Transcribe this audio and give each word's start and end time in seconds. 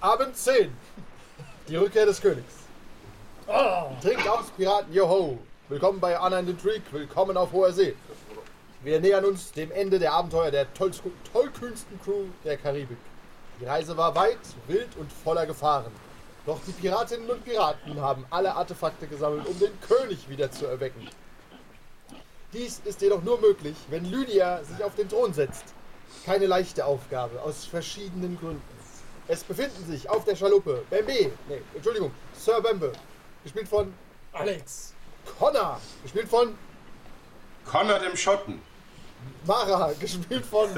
Abend 0.00 0.36
10. 0.36 0.70
Die 1.66 1.74
Rückkehr 1.74 2.06
des 2.06 2.20
Königs. 2.20 2.54
Trinkt 4.00 4.28
aus, 4.28 4.44
Piraten, 4.56 4.94
joho. 4.94 5.38
Willkommen 5.68 5.98
bei 5.98 6.16
Anna 6.16 6.38
and 6.38 6.46
the 6.46 6.54
Trick. 6.54 6.82
Willkommen 6.92 7.36
auf 7.36 7.50
hoher 7.50 7.72
See. 7.72 7.96
Wir 8.84 9.00
nähern 9.00 9.24
uns 9.24 9.50
dem 9.50 9.72
Ende 9.72 9.98
der 9.98 10.12
Abenteuer 10.12 10.52
der 10.52 10.72
tollkühnsten 10.72 12.00
Crew 12.04 12.26
der 12.44 12.56
Karibik. 12.58 12.96
Die 13.60 13.64
Reise 13.64 13.96
war 13.96 14.14
weit, 14.14 14.38
wild 14.68 14.94
und 15.00 15.10
voller 15.12 15.46
Gefahren. 15.46 15.90
Doch 16.46 16.60
die 16.64 16.70
Piratinnen 16.70 17.28
und 17.28 17.44
Piraten 17.44 18.00
haben 18.00 18.24
alle 18.30 18.54
Artefakte 18.54 19.08
gesammelt, 19.08 19.48
um 19.48 19.58
den 19.58 19.72
König 19.80 20.28
wieder 20.28 20.52
zu 20.52 20.66
erwecken. 20.66 21.08
Dies 22.52 22.80
ist 22.84 23.00
jedoch 23.00 23.24
nur 23.24 23.40
möglich, 23.40 23.74
wenn 23.90 24.04
Lydia 24.04 24.62
sich 24.62 24.84
auf 24.84 24.94
den 24.94 25.08
Thron 25.08 25.34
setzt. 25.34 25.64
Keine 26.24 26.46
leichte 26.46 26.84
Aufgabe, 26.84 27.42
aus 27.42 27.64
verschiedenen 27.64 28.38
Gründen. 28.38 28.77
Es 29.28 29.44
befinden 29.44 29.86
sich 29.86 30.08
auf 30.08 30.24
der 30.24 30.34
Schaluppe 30.34 30.82
Bambi, 30.88 31.30
nee, 31.48 31.60
Entschuldigung, 31.74 32.10
Sir 32.32 32.62
Bambe, 32.62 32.92
gespielt 33.44 33.68
von 33.68 33.92
Alex. 34.32 34.94
Connor, 35.38 35.78
gespielt 36.02 36.28
von 36.28 36.56
Connor 37.66 37.98
dem 37.98 38.16
Schotten. 38.16 38.62
Mara, 39.44 39.92
gespielt 40.00 40.46
von 40.46 40.70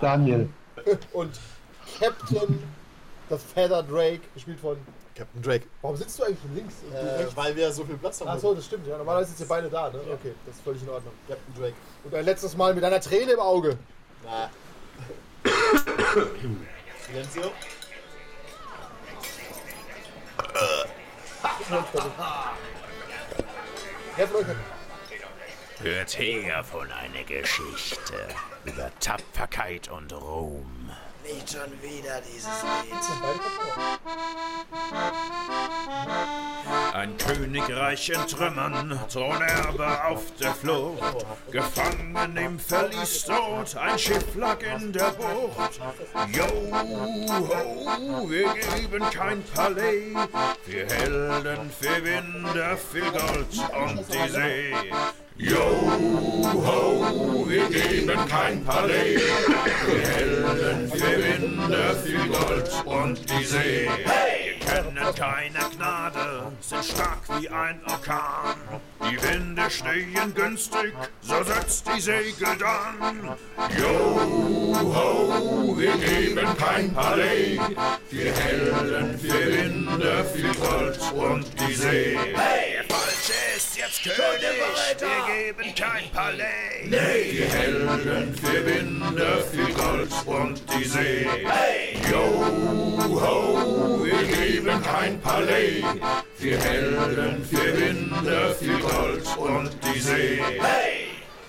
Daniel. 0.00 0.48
und 1.12 1.40
Captain 1.98 2.62
The 3.28 3.36
Feather 3.36 3.82
Drake, 3.82 4.20
gespielt 4.34 4.60
von. 4.60 4.76
Captain 5.14 5.42
Drake. 5.42 5.66
Warum 5.82 5.96
sitzt 5.96 6.18
du 6.18 6.24
eigentlich 6.24 6.38
links? 6.54 6.74
Äh, 6.94 7.26
weil 7.34 7.54
wir 7.56 7.70
so 7.72 7.84
viel 7.84 7.96
Platz 7.96 8.20
haben. 8.20 8.28
Ach 8.28 8.38
so, 8.38 8.54
das 8.54 8.64
stimmt, 8.64 8.86
ja. 8.86 8.96
Normalerweise 8.96 9.30
sind 9.30 9.40
ihr 9.40 9.48
beide 9.48 9.68
da, 9.68 9.90
ne? 9.90 10.00
Ja. 10.06 10.14
Okay, 10.14 10.34
das 10.46 10.54
ist 10.56 10.64
völlig 10.64 10.82
in 10.82 10.88
Ordnung. 10.88 11.12
Captain 11.28 11.54
Drake. 11.54 11.74
Und 12.04 12.14
ein 12.14 12.24
letztes 12.24 12.56
Mal 12.56 12.74
mit 12.74 12.84
einer 12.84 13.00
Träne 13.00 13.32
im 13.32 13.40
Auge. 13.40 13.76
Na. 14.24 14.50
Silencio. 17.06 17.50
Hört 25.80 26.18
her 26.18 26.64
von 26.64 26.90
einer 26.90 27.24
Geschichte 27.24 28.14
über 28.64 28.90
Tapferkeit 29.00 29.88
und 29.88 30.12
Ruhm. 30.12 30.90
Nicht 31.24 31.50
schon 31.50 31.70
wieder 31.82 32.20
dieses 32.20 32.62
Lied. 32.82 32.92
Ein 36.92 37.16
Königreich 37.16 38.10
in 38.10 38.26
Trümmern, 38.26 39.00
Thronerbe 39.10 40.04
auf 40.04 40.24
der 40.38 40.52
Flucht. 40.52 41.24
Gefangen 41.50 42.36
im 42.36 42.58
Verlies 42.58 43.24
dort, 43.24 43.74
ein 43.76 43.98
Schiff 43.98 44.34
lag 44.34 44.58
in 44.62 44.92
der 44.92 45.12
Bucht. 45.12 45.80
Yo, 46.30 46.44
ho, 47.48 48.28
wir 48.28 48.52
geben 48.54 49.04
kein 49.10 49.42
Palais. 49.54 50.12
Für 50.64 50.86
Helden, 50.94 51.70
für 51.80 52.04
Winder, 52.04 52.76
viel 52.76 53.10
Gold 53.10 53.56
und 53.74 54.04
die 54.12 54.28
See. 54.28 54.74
Yo, 55.38 55.64
ho, 56.52 57.46
wir 57.48 57.70
geben 57.70 58.20
kein 58.28 58.62
Palais. 58.64 59.18
Für 59.86 59.98
Helden, 59.98 60.92
für 60.92 61.24
Winder, 61.24 61.94
viel 62.04 62.28
Gold 62.28 62.70
und 62.84 63.30
die 63.30 63.44
See. 63.44 63.88
Wir 64.72 64.82
kennen 64.84 65.14
keine 65.14 65.76
Gnade, 65.76 66.52
sind 66.60 66.84
stark 66.84 67.20
wie 67.38 67.48
ein 67.48 67.78
Orkan. 67.86 68.56
Die 69.02 69.22
Winde 69.22 69.70
stehen 69.70 70.34
günstig, 70.34 70.94
so 71.20 71.42
setzt 71.44 71.86
die 71.88 72.00
Segel 72.00 72.56
dann. 72.58 73.36
Yo, 73.78 74.20
ho, 74.74 75.74
wir 75.76 75.92
geben 75.98 76.48
kein 76.56 76.94
Palais. 76.94 77.60
Für 78.08 78.32
Helden, 78.32 79.18
für 79.18 79.52
Winde, 79.52 80.24
viel 80.32 80.54
Gold 80.54 80.98
und 81.12 81.60
die 81.60 81.74
See. 81.74 82.18
Hey, 82.34 82.71
der 82.92 82.98
Falsche 82.98 83.32
ist 83.56 83.76
jetzt 83.76 84.02
König, 84.02 84.16
wir 84.98 85.26
geben 85.34 85.74
kein 85.74 86.10
Palais. 86.10 86.84
Nee, 86.84 87.32
für 87.32 87.48
Helden, 87.56 88.34
für 88.34 88.66
Winde, 88.66 89.44
viel 89.50 89.72
Gold 89.74 90.12
und 90.26 90.62
die 90.74 90.84
See. 90.84 91.26
Hey, 91.44 91.96
yo, 92.10 92.44
ho, 92.98 94.04
wir 94.04 94.24
geben 94.24 94.82
kein 94.82 95.20
Palais. 95.20 95.82
Für 96.36 96.58
Helden, 96.58 97.44
für 97.44 97.78
Winde, 97.78 98.56
viel 98.58 98.78
Gold 98.78 99.36
und 99.36 99.70
die 99.84 100.00
See. 100.00 100.42
Hey! 100.60 101.08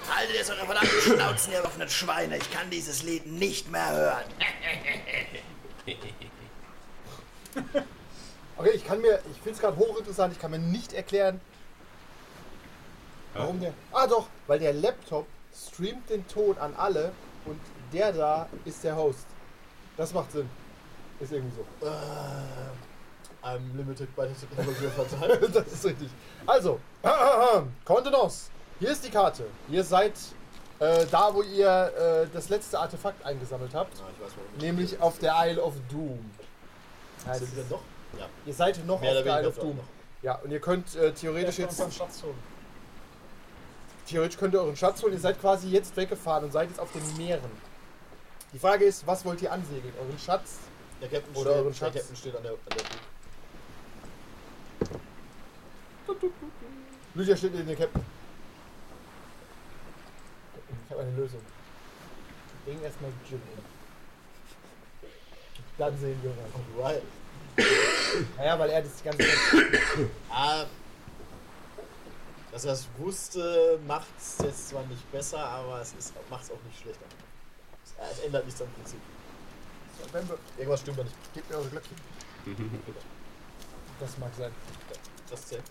Haltet 0.09 0.35
jetzt 0.35 0.51
eure 0.51 0.65
verdammten 0.65 1.01
Schnauzen, 1.01 1.53
ihr 1.53 1.65
offenen 1.65 1.89
Schweine. 1.89 2.37
Ich 2.37 2.51
kann 2.51 2.69
dieses 2.69 3.03
Lied 3.03 3.25
nicht 3.25 3.69
mehr 3.71 3.91
hören. 3.91 4.23
Okay, 8.63 8.75
ich 8.75 8.87
kann 8.87 9.01
mir, 9.01 9.19
ich 9.29 9.37
finde 9.41 9.51
es 9.51 9.59
gerade 9.59 9.75
hochinteressant, 9.75 10.31
ich 10.31 10.39
kann 10.39 10.49
mir 10.49 10.57
nicht 10.57 10.93
erklären, 10.93 11.41
warum 13.33 13.59
der. 13.59 13.73
Ah 13.91 14.07
doch, 14.07 14.27
weil 14.47 14.57
der 14.57 14.71
Laptop 14.71 15.27
streamt 15.53 16.09
den 16.09 16.25
Ton 16.29 16.57
an 16.57 16.73
alle 16.77 17.11
und 17.43 17.59
der 17.91 18.13
da 18.13 18.47
ist 18.63 18.81
der 18.85 18.95
Host. 18.95 19.25
Das 19.97 20.13
macht 20.13 20.31
Sinn. 20.31 20.49
Ist 21.19 21.33
irgendwie 21.33 21.57
so. 21.57 21.85
Äh, 21.85 23.45
I'm 23.45 23.75
limited 23.75 24.15
by 24.15 24.29
the 24.29 24.45
technology 24.47 24.85
of 24.85 25.51
das 25.53 25.67
ist 25.67 25.83
richtig. 25.83 26.09
Also, 26.45 26.79
Contenance. 27.83 28.49
Hier 28.79 28.91
ist 28.91 29.03
die 29.03 29.09
Karte. 29.09 29.45
Ihr 29.67 29.83
seid 29.83 30.13
äh, 30.79 31.05
da, 31.11 31.33
wo 31.33 31.41
ihr 31.41 31.67
äh, 31.67 32.27
das 32.33 32.47
letzte 32.47 32.79
Artefakt 32.79 33.25
eingesammelt 33.25 33.73
habt. 33.73 33.93
Ich 33.95 34.01
weiß. 34.01 34.31
Nämlich 34.61 35.01
auf 35.01 35.19
der 35.19 35.33
Isle 35.37 35.61
of 35.61 35.73
Doom. 35.89 36.31
Ja, 37.25 37.33
das 37.33 37.39
Sind 37.39 37.57
wir 37.57 37.65
noch? 37.69 37.83
Ja. 38.17 38.29
ihr 38.45 38.53
seid 38.53 38.85
noch 38.85 39.01
Mehr 39.01 39.17
auf 39.17 39.23
der 39.23 39.39
Isle 39.39 39.47
of 39.49 39.57
Doom. 39.57 39.79
Ja, 40.21 40.35
und 40.35 40.51
ihr 40.51 40.59
könnt 40.59 40.95
äh, 40.95 41.11
theoretisch 41.13 41.57
jetzt. 41.59 41.81
Theoretisch 44.07 44.37
könnt 44.37 44.53
ihr 44.53 44.61
euren 44.61 44.75
Schatz 44.75 45.01
holen. 45.01 45.13
Ihr 45.13 45.19
seid 45.19 45.39
quasi 45.39 45.69
jetzt 45.69 45.95
weggefahren 45.95 46.45
und 46.45 46.51
seid 46.51 46.69
jetzt 46.69 46.79
auf 46.79 46.91
den 46.91 47.17
Meeren. 47.17 47.51
Die 48.53 48.59
Frage 48.59 48.85
ist, 48.85 49.07
was 49.07 49.25
wollt 49.25 49.41
ihr 49.41 49.51
ansegeln? 49.51 49.93
Euren 49.99 50.19
Schatz? 50.19 50.57
Der 51.01 51.09
Captain, 51.09 51.35
Oder 51.35 51.51
euren 51.51 51.73
steht, 51.73 51.95
der 51.95 51.99
Schatz. 51.99 52.07
Captain 52.09 52.15
steht 52.15 52.35
an 52.35 52.43
der, 52.43 52.51
an 52.51 52.57
der. 52.69 52.83
Lydia 57.15 57.35
steht 57.35 57.53
in 57.55 57.67
den 57.67 57.77
Captain. 57.77 58.05
Ich 60.85 60.91
habe 60.91 61.01
eine 61.01 61.11
Lösung. 61.15 61.41
Bring 62.65 62.81
erstmal 62.81 63.11
Jim 63.29 63.41
um. 63.57 63.63
Dann 65.77 65.97
sehen 65.97 66.19
wir 66.21 66.31
was. 66.31 66.85
Right. 66.85 67.01
Naja, 68.37 68.59
weil 68.59 68.69
er 68.69 68.81
das 68.81 68.95
die 68.95 69.03
ganze 69.03 69.19
Zeit. 69.19 70.09
Ah, 70.29 70.65
dass 72.51 72.65
er 72.65 72.73
es 72.73 72.87
wusste, 72.97 73.79
macht 73.87 74.07
es 74.19 74.37
jetzt 74.43 74.69
zwar 74.69 74.85
nicht 74.85 75.11
besser, 75.11 75.39
aber 75.39 75.81
es 75.81 75.93
macht 76.29 76.43
es 76.43 76.51
auch 76.51 76.63
nicht 76.67 76.79
schlechter. 76.79 77.05
Es, 77.83 78.17
es 78.17 78.23
ändert 78.25 78.45
nichts 78.45 78.61
am 78.61 78.67
Prinzip. 78.73 78.99
Irgendwas 80.57 80.81
stimmt 80.81 80.99
da 80.99 81.03
nicht. 81.03 81.15
Gebt 81.33 81.49
mir 81.49 81.57
eure 81.57 81.69
Glöckchen. 81.69 81.95
Das 83.99 84.17
mag 84.17 84.31
sein. 84.37 84.51
Das 85.29 85.47
zählt. 85.47 85.63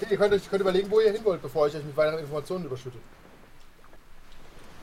Okay, 0.00 0.06
ihr 0.10 0.16
könnt 0.16 0.32
euch 0.32 0.48
könnt 0.48 0.62
überlegen, 0.62 0.90
wo 0.90 1.00
ihr 1.00 1.12
hin 1.12 1.24
wollt, 1.24 1.42
bevor 1.42 1.66
ich 1.66 1.74
euch 1.74 1.84
mit 1.84 1.96
weiteren 1.96 2.20
Informationen 2.20 2.64
überschütte. 2.64 2.98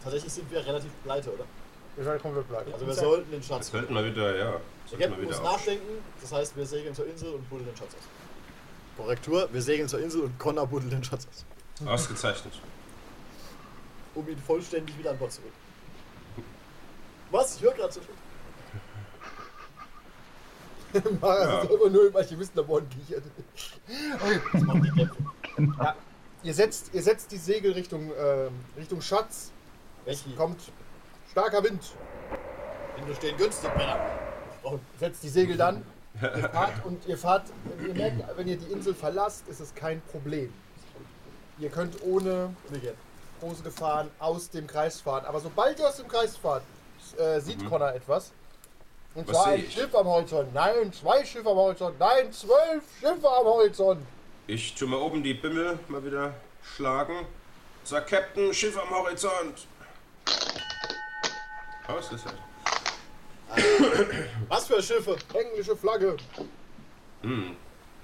Tatsächlich 0.04 0.34
sind 0.34 0.52
wir 0.52 0.66
relativ 0.66 0.92
pleite, 1.04 1.34
oder? 1.34 1.46
Ihr 2.00 2.06
seid 2.06 2.22
komplett 2.22 2.48
bleiben. 2.48 2.72
Also 2.74 2.88
wir 2.88 2.94
sollten 2.94 3.30
den 3.30 3.44
Schatz 3.44 3.58
Das 3.60 3.68
sollten 3.72 3.94
wir 3.94 4.06
wieder, 4.06 4.34
ja. 4.38 4.54
Wir 4.90 4.98
Captain 5.00 5.12
muss 5.12 5.20
wieder 5.22 5.38
auf. 5.44 5.58
nachdenken, 5.58 5.98
das 6.22 6.32
heißt, 6.32 6.56
wir 6.56 6.66
segeln 6.66 6.96
zur 6.96 7.06
Insel 7.08 7.34
und 7.34 7.50
buddeln 7.50 7.68
den 7.70 7.76
Schatz 7.76 7.90
aus. 7.94 8.08
Korrektur, 8.96 9.50
wir 9.52 9.62
segeln 9.62 9.90
zur 9.90 10.00
Insel 10.00 10.22
und 10.22 10.40
Connor 10.40 10.66
buddelt 10.66 10.94
den 10.94 11.04
Schatz 11.04 11.28
aus. 11.30 11.46
Ausgezeichnet. 11.86 12.54
Um 14.16 14.28
ihn 14.30 14.38
vollständig 14.38 14.98
wieder 14.98 15.12
an 15.12 15.18
Bord 15.18 15.32
zu 15.34 15.42
rücken. 15.42 15.54
Was? 17.32 17.58
Ich 17.58 17.62
höre 17.64 17.74
gerade 17.74 17.92
so 17.94 18.00
schön. 18.02 18.16
Mara 21.22 21.42
Ja. 21.44 21.62
sitzt 21.62 21.74
immer 21.74 21.90
nur 21.90 22.08
im 22.08 22.16
Archivistenlabor 22.16 22.78
und 22.78 22.90
kichert. 22.90 23.24
Okay. 24.16 24.40
Das 24.54 24.62
macht 24.64 24.84
die 24.86 24.92
Kämpfe. 24.92 25.16
Ja, 25.78 25.96
ihr 26.44 26.54
setzt, 26.54 26.92
ihr 26.94 27.04
setzt 27.04 27.32
die 27.32 27.38
Segel 27.38 27.74
Richtung, 27.74 28.10
ähm, 28.18 28.52
Richtung 28.78 29.02
Schatz. 29.02 29.52
Welche? 30.06 30.30
Kommt 30.36 30.62
starker 31.32 31.64
Wind. 31.64 31.82
Winde 32.98 33.16
stehen 33.16 33.38
günstig, 33.38 33.70
Männer. 33.76 33.98
Oh, 34.64 34.80
Setzt 35.00 35.24
die 35.24 35.30
Segel 35.30 35.58
dann. 35.58 35.86
Ihr 36.22 36.50
fahrt 36.50 36.86
und 36.86 37.06
ihr 37.08 37.18
fahrt. 37.18 37.44
Ihr 37.88 37.94
merkt, 37.94 38.38
wenn 38.38 38.48
ihr 38.48 38.58
die 38.58 38.72
Insel 38.72 38.94
verlasst, 38.94 39.48
ist 39.48 39.60
es 39.62 39.74
kein 39.74 40.02
Problem. 40.12 40.54
Ihr 41.60 41.70
könnt 41.70 42.02
ohne 42.04 42.54
große 43.40 43.64
Gefahren 43.64 44.10
aus 44.20 44.50
dem 44.50 44.68
Kreis 44.68 45.00
fahren. 45.00 45.26
Aber 45.26 45.40
sobald 45.40 45.80
ihr 45.80 45.88
aus 45.88 45.98
dem 45.98 46.08
Kreis 46.08 46.36
fahrt, 46.36 46.64
äh, 47.18 47.40
sieht 47.40 47.66
Connor 47.68 47.94
etwas. 47.94 48.32
Und 49.16 49.28
Was 49.28 49.36
zwar 49.36 49.48
ein 49.48 49.60
ich? 49.60 49.74
Schiff 49.74 49.96
am 49.96 50.08
Horizont. 50.08 50.54
Nein, 50.54 50.92
zwei 50.94 51.26
Schiffe 51.26 51.50
am 51.50 51.58
Horizont. 51.58 52.00
Nein, 52.00 52.32
zwölf 52.32 52.84
Schiffe 53.00 53.28
am 53.30 53.46
Horizont. 53.46 54.02
Ich 54.48 54.76
tue 54.76 54.88
mal 54.88 54.98
oben 55.00 55.24
die 55.24 55.34
Bimmel 55.34 55.80
mal 55.88 56.04
wieder 56.04 56.34
schlagen. 56.64 57.26
Sag 57.84 58.08
Captain, 58.08 58.54
Schiff 58.54 58.78
am 58.78 58.90
Horizont. 58.90 59.68
Aus 61.90 62.12
ist 62.12 62.26
halt. 62.26 62.38
Was 64.48 64.68
für 64.68 64.82
Schiffe? 64.82 65.18
Englische 65.34 65.76
Flagge. 65.76 66.16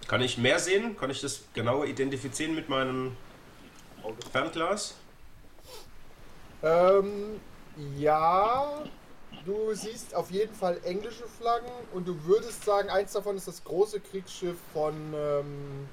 Kann 0.08 0.22
ich 0.22 0.38
mehr 0.38 0.60
sehen? 0.60 0.98
Kann 0.98 1.12
ich 1.12 1.22
das 1.22 1.44
genauer 1.54 1.86
identifizieren 1.86 2.56
mit 2.56 2.68
meinem 2.68 3.16
Fernglas? 4.32 4.96
Ähm, 6.64 7.40
ja, 7.98 8.84
du 9.46 9.74
siehst 9.74 10.16
auf 10.16 10.32
jeden 10.32 10.56
Fall 10.56 10.80
englische 10.84 11.28
Flaggen 11.40 11.70
und 11.94 12.08
du 12.08 12.18
würdest 12.26 12.66
sagen, 12.66 12.90
eins 12.90 13.12
davon 13.14 13.38
ist 13.38 13.48
das 13.48 13.64
große 13.64 14.00
Kriegsschiff 14.00 14.58
von 14.74 15.14
ähm, 15.16 15.88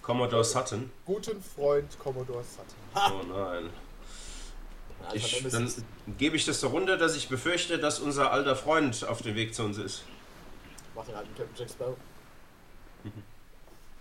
Commodore 0.00 0.44
Sutton. 0.44 0.90
guten 1.04 1.42
Freund 1.42 1.98
Commodore 1.98 2.42
Sutton. 2.42 2.78
Oh 2.94 3.22
nein. 3.36 3.70
Ich, 5.12 5.42
dann 5.50 5.72
gebe 6.18 6.36
ich 6.36 6.44
das 6.46 6.60
so 6.60 6.68
runter, 6.68 6.96
dass 6.96 7.16
ich 7.16 7.28
befürchte, 7.28 7.78
dass 7.78 7.98
unser 8.00 8.30
alter 8.32 8.56
Freund 8.56 9.06
auf 9.06 9.22
dem 9.22 9.34
Weg 9.34 9.54
zu 9.54 9.62
uns 9.64 9.78
ist. 9.78 10.04
Mach 10.94 11.04
den 11.04 11.14
alten 11.14 11.34
Captain 11.36 11.56
Jack 11.56 11.70
Sparrow. 11.70 11.96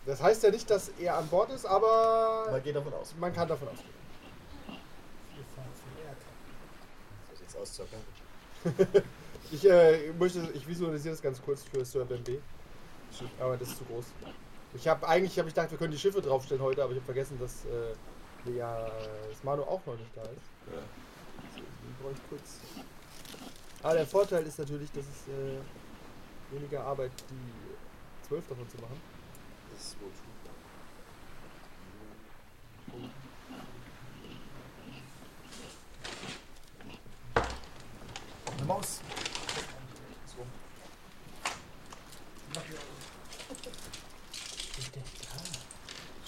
Das 0.03 0.19
heißt 0.19 0.42
ja 0.42 0.50
nicht, 0.50 0.68
dass 0.68 0.89
er 1.00 1.15
an 1.15 1.27
Bord 1.27 1.51
ist, 1.51 1.63
aber 1.63 2.48
Man 2.50 2.63
geht 2.63 2.75
davon 2.75 2.92
aus. 2.92 3.13
man 3.19 3.31
kann 3.31 3.48
davon 3.48 3.68
ausgehen. 3.68 3.94
So 7.30 7.38
sieht's 7.38 7.56
aus, 7.56 7.88
Ben. 8.63 8.88
Ich, 9.51 9.63
äh, 9.69 10.12
möchte, 10.18 10.50
ich 10.54 10.68
visualisiere 10.68 11.13
das 11.13 11.21
ganz 11.21 11.42
kurz 11.42 11.63
für 11.63 11.83
Sir 11.86 12.06
Ben 12.06 12.24
B. 12.24 12.38
Aber 13.39 13.57
das 13.57 13.68
ist 13.68 13.77
zu 13.77 13.83
groß. 13.83 14.06
Ich 14.74 14.88
habe 14.88 15.07
eigentlich 15.07 15.38
hab 15.38 15.45
ich 15.45 15.54
gedacht, 15.54 15.69
wir 15.69 15.77
können 15.77 15.92
die 15.92 16.00
Schiffe 16.00 16.21
draufstellen 16.21 16.63
heute, 16.63 16.81
aber 16.81 16.94
ich 16.94 16.97
habe 16.97 17.06
vergessen, 17.06 17.38
dass 17.39 17.65
äh, 17.65 17.94
ja, 18.45 18.89
das 19.29 19.43
Manu 19.43 19.63
auch 19.63 19.85
noch 19.85 19.97
nicht 19.97 20.15
da 20.15 20.21
ist. 20.23 20.49
Ja. 20.71 20.81
So, 21.55 21.59
den 21.59 21.95
brauche 22.01 22.13
ich 22.13 22.29
kurz. 22.29 22.59
Aber 23.83 23.93
der 23.95 24.05
Vorteil 24.07 24.45
ist 24.45 24.59
natürlich, 24.59 24.91
dass 24.91 25.05
es 25.05 25.27
äh, 25.27 25.59
weniger 26.51 26.83
Arbeit, 26.83 27.11
die 27.29 28.27
zwölf 28.27 28.47
davon 28.47 28.69
zu 28.69 28.77
machen. 28.77 29.01
Das 29.73 29.88
ist 29.88 30.01
wohl 30.01 30.09
true. 30.11 30.31
Eine 38.57 38.65
Maus. 38.65 39.01
So. 40.27 40.45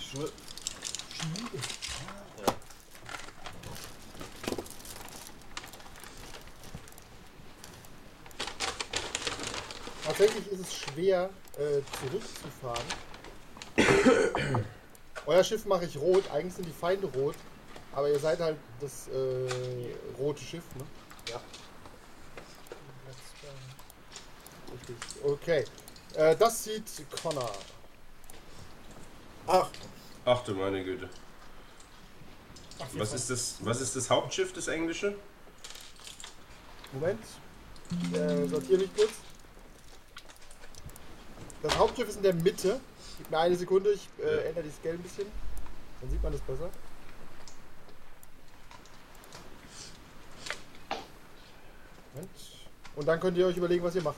Schuhe. 0.01 0.31
Ja. 2.45 2.53
Tatsächlich 10.05 10.47
ist 10.47 10.59
es 10.59 10.73
schwer, 10.73 11.29
äh, 11.57 11.81
zurückzufahren. 12.63 12.85
Euer 15.25 15.43
Schiff 15.43 15.65
mache 15.65 15.85
ich 15.85 15.97
rot, 15.97 16.29
eigentlich 16.31 16.53
sind 16.53 16.65
die 16.65 16.73
Feinde 16.73 17.07
rot, 17.07 17.35
aber 17.93 18.09
ihr 18.09 18.19
seid 18.19 18.39
halt 18.39 18.57
das 18.79 19.07
äh, 19.07 19.93
rote 20.17 20.41
Schiff, 20.41 20.63
ne? 20.75 20.85
Ja. 21.29 21.41
Richtig. 24.73 24.95
Okay. 25.23 25.65
Äh, 26.15 26.35
das 26.35 26.63
sieht 26.63 26.83
Connor. 27.21 27.51
Ach, 29.47 29.69
Ach 30.25 30.43
du 30.43 30.53
meine 30.55 30.83
Güte. 30.83 31.09
Was 32.93 33.13
ist 33.13 33.29
das, 33.29 33.55
was 33.59 33.81
ist 33.81 33.95
das 33.95 34.09
Hauptschiff, 34.09 34.51
das 34.53 34.67
englische? 34.67 35.15
Moment. 36.91 37.23
Äh, 38.13 38.47
sortiere 38.47 38.79
mich 38.79 38.95
kurz. 38.95 39.11
Das 41.63 41.77
Hauptschiff 41.77 42.09
ist 42.09 42.17
in 42.17 42.23
der 42.23 42.33
Mitte. 42.33 42.79
Gib 43.17 43.31
mir 43.31 43.39
eine 43.39 43.55
Sekunde, 43.55 43.91
ich 43.93 44.07
äh, 44.21 44.49
ändere 44.49 44.65
die 44.65 44.71
Scale 44.71 44.95
ein 44.95 45.01
bisschen. 45.01 45.27
Dann 46.01 46.09
sieht 46.09 46.21
man 46.21 46.31
das 46.33 46.41
besser. 46.41 46.69
Moment. 52.13 52.29
Und 52.95 53.07
dann 53.07 53.19
könnt 53.19 53.37
ihr 53.37 53.47
euch 53.47 53.57
überlegen, 53.57 53.83
was 53.83 53.95
ihr 53.95 54.03
macht. 54.03 54.17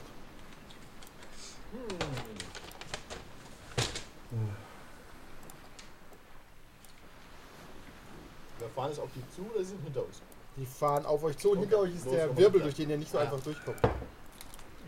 wir 8.58 8.68
fahren 8.70 8.90
jetzt 8.90 9.00
auf 9.00 9.10
die 9.14 9.22
zu 9.34 9.42
oder 9.50 9.60
sie 9.60 9.70
sind 9.70 9.82
hinter 9.84 10.04
uns? 10.04 10.20
Die 10.56 10.66
fahren 10.66 11.04
auf 11.06 11.22
euch 11.22 11.36
zu 11.36 11.50
und 11.50 11.58
Okay. 11.58 11.66
hinter 11.66 11.78
euch 11.80 11.94
ist 11.94 12.04
Los, 12.06 12.14
der 12.14 12.36
Wirbel, 12.36 12.60
durch 12.62 12.74
den 12.74 12.90
ihr 12.90 12.98
nicht 12.98 13.10
so 13.10 13.18
Ja. 13.18 13.24
einfach 13.24 13.40
durchkommt. 13.40 13.78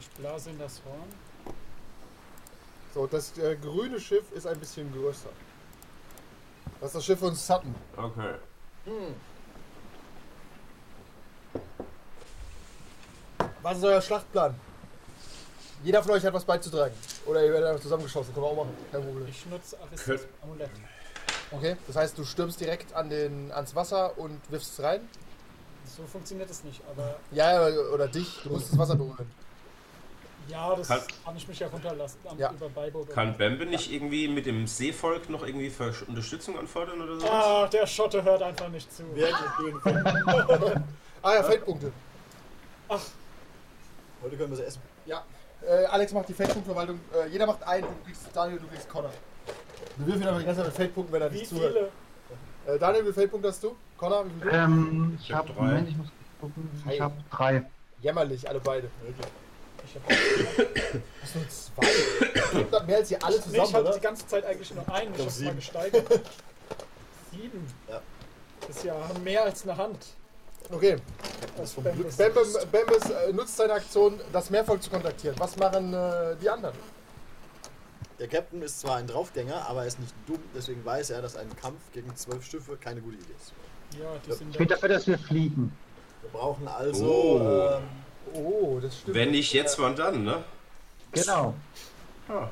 Ich 0.01 0.09
blase 0.11 0.51
in 0.51 0.59
das 0.59 0.81
Horn. 0.85 1.09
So, 2.95 3.07
das 3.07 3.37
äh, 3.39 3.57
grüne 3.57 4.01
Schiff 4.01 4.31
ist 4.33 4.47
ein 4.47 4.59
bisschen 4.59 4.93
größer. 4.93 5.29
Das 6.81 6.89
ist 6.91 6.95
das 6.97 7.05
Schiff 7.05 7.19
von 7.19 7.35
Sutton. 7.35 7.75
Okay. 7.97 8.35
Hm. 8.85 9.15
Was 13.63 13.79
ist 13.79 13.85
euer 13.85 14.01
Schlachtplan? 14.01 14.55
Jeder 15.85 16.03
von 16.03 16.13
euch 16.13 16.25
hat 16.25 16.33
was 16.33 16.45
beizutragen. 16.45 16.95
Oder 17.27 17.45
ihr 17.45 17.53
werdet 17.53 17.69
einfach 17.69 17.83
zusammengeschossen, 17.83 18.33
können 18.35 18.47
wir 18.47 18.51
auch 18.51 18.57
machen. 18.57 18.77
Kein 18.91 19.03
Problem. 19.05 19.27
Ich 19.29 19.47
nutze 19.47 19.77
Aristas 19.81 20.21
Amulett. 20.43 20.71
Okay, 21.51 21.77
das 21.87 21.97
heißt, 21.97 22.19
du 22.19 22.25
stürmst 22.25 22.61
direkt 22.61 22.93
an 22.95 23.09
den, 23.11 23.51
ans 23.53 23.75
Wasser 23.75 24.17
und 24.19 24.39
wirfst 24.51 24.79
es 24.79 24.85
rein? 24.85 25.01
So 25.97 26.05
funktioniert 26.05 26.51
es 26.51 26.63
nicht, 26.65 26.83
aber 26.91 27.17
Ja, 27.31 27.65
oder- 27.67 27.93
oder 27.93 28.09
dich, 28.09 28.41
du 28.45 28.51
musst 28.51 28.71
das 28.73 28.79
Wasser 28.79 28.97
berühren. 28.97 29.31
Ja, 30.49 30.75
das 30.75 30.89
Kann- 30.89 31.01
kann 31.25 31.37
ich 31.37 31.47
mich 31.49 31.59
ja 31.59 31.69
runterlassen 31.69 32.19
Ja. 32.39 32.51
über 32.53 32.69
Beiboot. 32.69 33.11
Kann 33.11 33.37
Bambi 33.37 33.67
nicht 33.67 33.93
irgendwie 33.93 34.29
mit 34.29 34.47
dem 34.47 34.67
Seevolk 34.67 35.29
noch 35.31 35.47
irgendwie 35.47 35.71
für 35.71 35.93
Unterstützung 36.07 36.59
anfordern 36.59 37.01
oder 37.03 37.21
so? 37.21 37.29
Ah, 37.29 37.67
der 37.69 37.87
Schotte 37.87 38.23
hört 38.23 38.43
einfach 38.43 38.69
nicht 38.69 38.93
zu. 38.93 39.03
Ah 41.23 41.35
ja, 41.35 41.43
Feldpunkte. 41.43 41.91
Heute 42.89 44.37
können 44.37 44.51
wir 44.51 44.57
sie 44.57 44.65
essen. 44.65 44.81
Ja. 45.07 45.25
Äh, 45.63 45.85
Alex 45.87 46.13
macht 46.13 46.29
die 46.29 46.33
Feldpunktverwaltung. 46.33 47.01
Äh, 47.13 47.29
jeder 47.29 47.47
macht 47.47 47.63
einen, 47.65 47.83
du 47.83 48.05
kriegst 48.05 48.29
Daniel, 48.33 48.59
du 48.61 48.67
kriegst 48.69 48.89
Connor. 48.89 49.11
Wir 49.97 50.07
würfeln 50.07 50.27
einfach 50.29 50.41
die 50.41 50.47
ganze 50.47 50.61
Zeit 50.61 50.69
mit 50.69 50.77
Feldpunkten, 50.77 51.13
wenn 51.15 51.23
er 51.23 51.31
nicht 51.31 51.49
zuhört. 51.49 51.75
viele? 52.65 52.75
Äh, 52.77 52.79
Daniel, 52.79 53.01
wie 53.01 53.05
viele 53.07 53.15
Feldpunkte 53.15 53.49
hast 53.49 53.65
du? 53.65 53.77
Connor, 53.97 54.25
wie 54.27 54.41
viele? 54.41 54.53
Ähm, 54.53 55.17
ich 55.21 55.29
Ich 55.29 55.33
hab 55.35 55.49
habe, 55.49 55.53
drei. 55.59 55.65
Moment, 55.67 55.89
ich 55.89 55.97
muss 55.97 56.07
gucken, 56.41 56.71
Drei. 56.85 56.95
ich 56.95 57.01
habe 57.01 57.15
drei. 57.31 57.63
Jämmerlich, 58.01 58.49
alle 58.49 58.61
beide. 58.61 58.89
Wirklich. 59.03 59.27
Ich 59.89 59.95
hab, 59.95 60.11
Hast 61.23 61.35
du 61.35 61.49
zwei? 61.49 61.89
Ich 62.61 62.73
hab 62.73 62.87
mehr 62.87 62.97
als 62.99 63.11
ihr 63.11 63.25
alle 63.25 63.37
nee, 63.37 63.43
zusammen, 63.43 63.65
ich 63.65 63.75
hatte 63.75 63.93
die 63.95 64.01
ganze 64.01 64.27
Zeit 64.27 64.45
eigentlich 64.45 64.75
nur 64.75 64.93
einen. 64.93 65.11
Ich 65.11 65.17
glaub, 65.17 65.27
hab's 65.27 65.39
mal 65.39 65.45
sieben. 65.45 65.57
gesteigert. 65.57 66.07
Sieben. 67.31 67.67
Ja. 67.89 68.01
Das 68.67 68.77
ist 68.77 68.85
ja 68.85 68.95
mehr 69.23 69.45
als 69.45 69.63
eine 69.63 69.77
Hand. 69.77 69.99
Okay. 70.71 70.97
Das 71.57 71.73
Bambus. 71.73 72.17
Bembes, 72.17 72.67
Bembes 72.67 73.11
äh, 73.11 73.33
nutzt 73.33 73.57
seine 73.57 73.75
Aktion, 73.75 74.21
das 74.33 74.51
Meervolk 74.51 74.83
zu 74.83 74.91
kontaktieren. 74.91 75.37
Was 75.39 75.57
machen 75.57 75.93
äh, 75.93 76.37
die 76.41 76.49
anderen? 76.49 76.75
Der 78.19 78.29
Captain 78.29 78.63
ist 78.63 78.81
zwar 78.81 78.97
ein 78.97 79.07
Draufgänger, 79.07 79.69
aber 79.69 79.83
er 79.83 79.87
ist 79.87 80.01
nicht 80.01 80.15
dumm, 80.27 80.41
deswegen 80.55 80.85
weiß 80.85 81.11
er, 81.11 81.23
dass 81.23 81.37
ein 81.37 81.55
Kampf 81.57 81.81
gegen 81.93 82.15
zwölf 82.17 82.45
Schiffe 82.45 82.77
keine 82.77 83.01
gute 83.01 83.17
Idee 83.17 83.35
ist. 83.39 83.53
Ja, 83.99 84.07
die 84.27 84.33
sind 84.33 84.51
Ich 84.51 84.59
bin 84.59 84.69
dafür, 84.69 84.89
dass 84.89 85.07
wir 85.07 85.19
fliegen. 85.19 85.73
Wir 86.23 86.31
brauchen 86.31 86.67
also. 86.67 87.07
Oh. 87.07 87.77
Ähm, 87.77 87.83
Oh, 88.35 88.79
das 88.81 88.99
stimmt. 88.99 89.17
Wenn 89.17 89.31
nicht 89.31 89.53
jetzt, 89.53 89.79
wann 89.79 89.97
dann, 89.97 90.25
ne? 90.25 90.43
Genau. 91.13 91.55
Ah, 92.29 92.49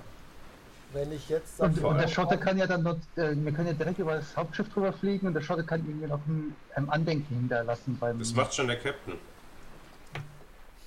Wenn 0.93 1.13
ich 1.13 1.29
jetzt 1.29 1.61
Und, 1.61 1.83
und 1.85 1.99
der 1.99 2.09
Schotte 2.09 2.39
kann 2.39 2.57
ja 2.57 2.67
dann, 2.67 2.83
noch, 2.83 2.97
äh, 3.17 3.35
wir 3.37 3.53
können 3.53 3.69
ja 3.69 3.75
direkt 3.75 3.99
über 3.99 4.15
das 4.17 4.35
Hauptschiff 4.37 4.69
drüber 4.73 4.93
fliegen 4.93 5.27
und 5.27 5.35
der 5.35 5.43
Schotte 5.43 5.65
kann 5.65 5.81
irgendwie 5.87 6.07
noch 6.07 6.21
ein, 6.27 6.57
ein 6.75 6.89
Andenken 6.89 7.35
hinterlassen 7.37 7.99
beim. 8.01 8.19
das 8.19 8.33
macht 8.33 8.55
schon 8.55 8.69
der 8.69 8.79
Captain. 8.79 9.19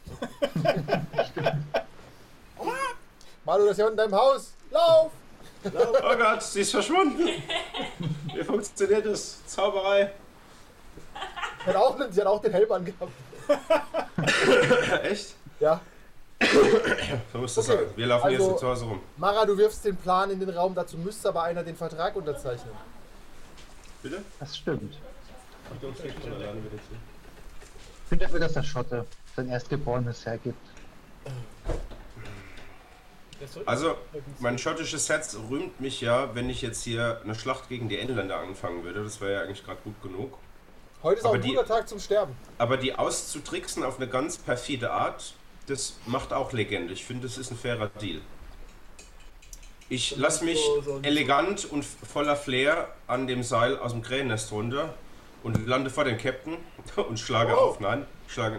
Manu, 3.45 3.63
das 3.65 3.71
ist 3.73 3.77
ja 3.79 3.85
unten 3.85 3.99
in 3.99 4.09
deinem 4.09 4.15
Haus. 4.19 4.53
Lauf! 4.71 5.11
Oh 5.65 6.15
Gott, 6.17 6.41
sie 6.41 6.61
ist 6.61 6.71
verschwunden. 6.71 7.27
Wie 8.33 8.43
funktioniert 8.43 9.05
das? 9.05 9.45
Zauberei. 9.45 10.11
Sie 11.63 11.69
hat 11.69 11.75
auch, 11.75 11.97
sie 12.09 12.21
hat 12.21 12.27
auch 12.27 12.41
den 12.41 12.53
Helm 12.53 12.71
angehabt. 12.71 13.11
Echt? 15.09 15.35
Ja. 15.59 15.81
So 17.33 17.39
musst 17.39 17.57
du 17.57 17.61
Okay. 17.61 17.71
sagen. 17.71 17.85
Wir 17.95 18.07
laufen 18.07 18.31
jetzt 18.31 18.41
Also- 18.41 18.53
im 18.53 18.59
Tor 18.59 18.75
so 18.77 18.85
rum. 18.87 19.01
Mara, 19.17 19.45
du 19.45 19.57
wirfst 19.57 19.83
den 19.83 19.97
Plan 19.97 20.31
in 20.31 20.39
den 20.39 20.49
Raum, 20.49 20.73
dazu 20.73 20.97
müsste 20.97 21.29
aber 21.29 21.43
einer 21.43 21.63
den 21.63 21.75
Vertrag 21.75 22.15
unterzeichnen. 22.15 22.73
Bitte? 24.01 24.21
Das 24.39 24.57
stimmt. 24.57 24.93
Zu. 25.81 25.87
Ich 26.03 26.15
bin 28.09 28.19
dafür, 28.19 28.39
dass 28.39 28.53
der 28.53 28.63
Schotte 28.63 29.05
sein 29.35 29.49
Erstgeborenes 29.49 30.25
hergibt. 30.25 30.57
Also, 33.65 33.95
mein 34.39 34.57
schottisches 34.57 35.07
Herz 35.09 35.37
rühmt 35.49 35.79
mich 35.79 36.01
ja, 36.01 36.33
wenn 36.35 36.49
ich 36.49 36.61
jetzt 36.61 36.83
hier 36.83 37.21
eine 37.23 37.35
Schlacht 37.35 37.69
gegen 37.69 37.87
die 37.87 37.97
Engländer 37.99 38.39
anfangen 38.39 38.83
würde. 38.83 39.03
Das 39.03 39.21
wäre 39.21 39.33
ja 39.33 39.41
eigentlich 39.41 39.63
gerade 39.63 39.79
gut 39.83 40.01
genug. 40.01 40.37
Heute 41.01 41.19
ist 41.19 41.25
auch 41.25 41.29
Aber 41.29 41.37
ein 41.37 41.41
die- 41.41 41.49
guter 41.53 41.65
Tag 41.65 41.87
zum 41.87 41.99
Sterben. 41.99 42.35
Aber 42.57 42.77
die 42.77 42.93
auszutricksen 42.95 43.83
auf 43.83 43.97
eine 43.97 44.07
ganz 44.07 44.37
perfide 44.37 44.91
Art, 44.91 45.33
das 45.67 45.95
macht 46.05 46.33
auch 46.33 46.51
Legende. 46.51 46.93
Ich 46.93 47.05
finde, 47.05 47.27
das 47.27 47.37
ist 47.37 47.51
ein 47.51 47.57
fairer 47.57 47.87
Deal. 47.87 48.21
Ich 49.87 50.15
lasse 50.17 50.45
mich 50.45 50.59
So- 50.59 50.81
so- 50.81 50.99
elegant 51.01 51.65
und 51.65 51.83
voller 51.83 52.35
Flair 52.35 52.89
an 53.07 53.27
dem 53.27 53.43
Seil 53.43 53.77
aus 53.79 53.91
dem 53.91 54.01
Krähennest 54.03 54.51
runter 54.51 54.93
und 55.41 55.65
lande 55.67 55.89
vor 55.89 56.03
dem 56.03 56.17
Captain 56.17 56.57
und 57.07 57.19
schlage 57.19 57.53
Oh. 57.55 57.61
auf. 57.61 57.79
Nein, 57.79 58.05
schlage. 58.27 58.57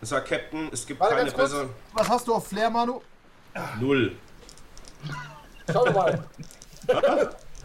Und 0.00 0.06
sag 0.06 0.26
Captain, 0.26 0.68
es 0.72 0.84
gibt 0.86 0.98
Warte 0.98 1.14
keine 1.14 1.30
bessere. 1.30 1.68
Was 1.92 2.08
hast 2.08 2.26
du 2.26 2.34
auf 2.34 2.48
Flair, 2.48 2.70
Manu? 2.70 3.00
Null. 3.78 4.16
Schau 5.70 5.84
mal. 5.92 6.24
ich 6.88 6.88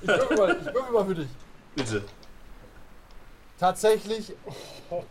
würfel 0.07 0.37
mal, 0.37 0.57
ich 0.59 0.73
würfel 0.73 0.91
mal 0.93 1.05
für 1.05 1.15
dich. 1.15 1.27
Bitte. 1.75 2.03
Tatsächlich 3.59 4.33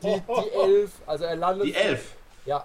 die, 0.03 0.23
die 0.23 0.51
Elf, 0.63 0.91
also 1.07 1.25
er 1.25 1.37
landet. 1.37 1.67
Die 1.67 1.75
Elf. 1.75 2.13
Ja. 2.45 2.65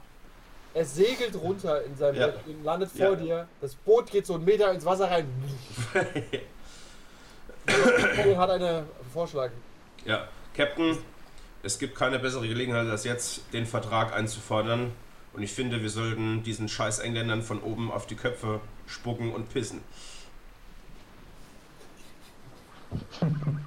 Er 0.74 0.86
segelt 0.86 1.36
runter 1.36 1.84
in 1.84 1.98
seinem 1.98 2.16
Ja. 2.16 2.28
Boot, 2.28 2.64
landet 2.64 2.92
Ja. 2.96 3.08
vor 3.08 3.16
dir. 3.18 3.48
Das 3.60 3.76
Boot 3.76 4.10
geht 4.10 4.26
so 4.26 4.36
einen 4.36 4.46
Meter 4.46 4.72
ins 4.72 4.86
Wasser 4.86 5.10
rein. 5.12 5.28
Er 7.66 8.38
hat 8.38 8.50
einen 8.52 8.86
Vorschlag. 9.14 9.52
Ja, 10.06 10.28
Captain, 10.56 10.98
es 11.64 11.78
gibt 11.78 11.96
keine 11.96 12.20
bessere 12.20 12.48
Gelegenheit, 12.48 12.88
als 12.88 13.04
jetzt 13.04 13.42
den 13.54 13.66
Vertrag 13.66 14.14
einzufordern. 14.14 14.92
Und 15.34 15.44
ich 15.44 15.52
finde, 15.54 15.82
wir 15.82 15.90
sollten 15.90 16.44
diesen 16.44 16.68
scheiß 16.70 17.00
Engländern 17.00 17.42
von 17.42 17.62
oben 17.62 17.92
auf 17.92 18.06
die 18.06 18.16
Köpfe 18.16 18.60
spucken 18.86 19.34
und 19.34 19.50
pissen. 19.50 19.82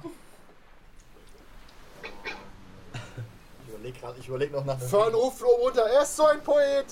überlege 3.85 3.99
gerade, 3.99 4.19
ich 4.19 4.27
überlege 4.27 4.53
noch 4.53 4.65
nach 4.65 4.79
einem 4.79 4.89
Fern 4.89 5.13
ruft 5.13 5.43
oben 5.43 5.61
runter. 5.61 5.83
Er 5.87 6.01
ist 6.03 6.15
so 6.15 6.25
ein 6.25 6.41
Poet. 6.41 6.85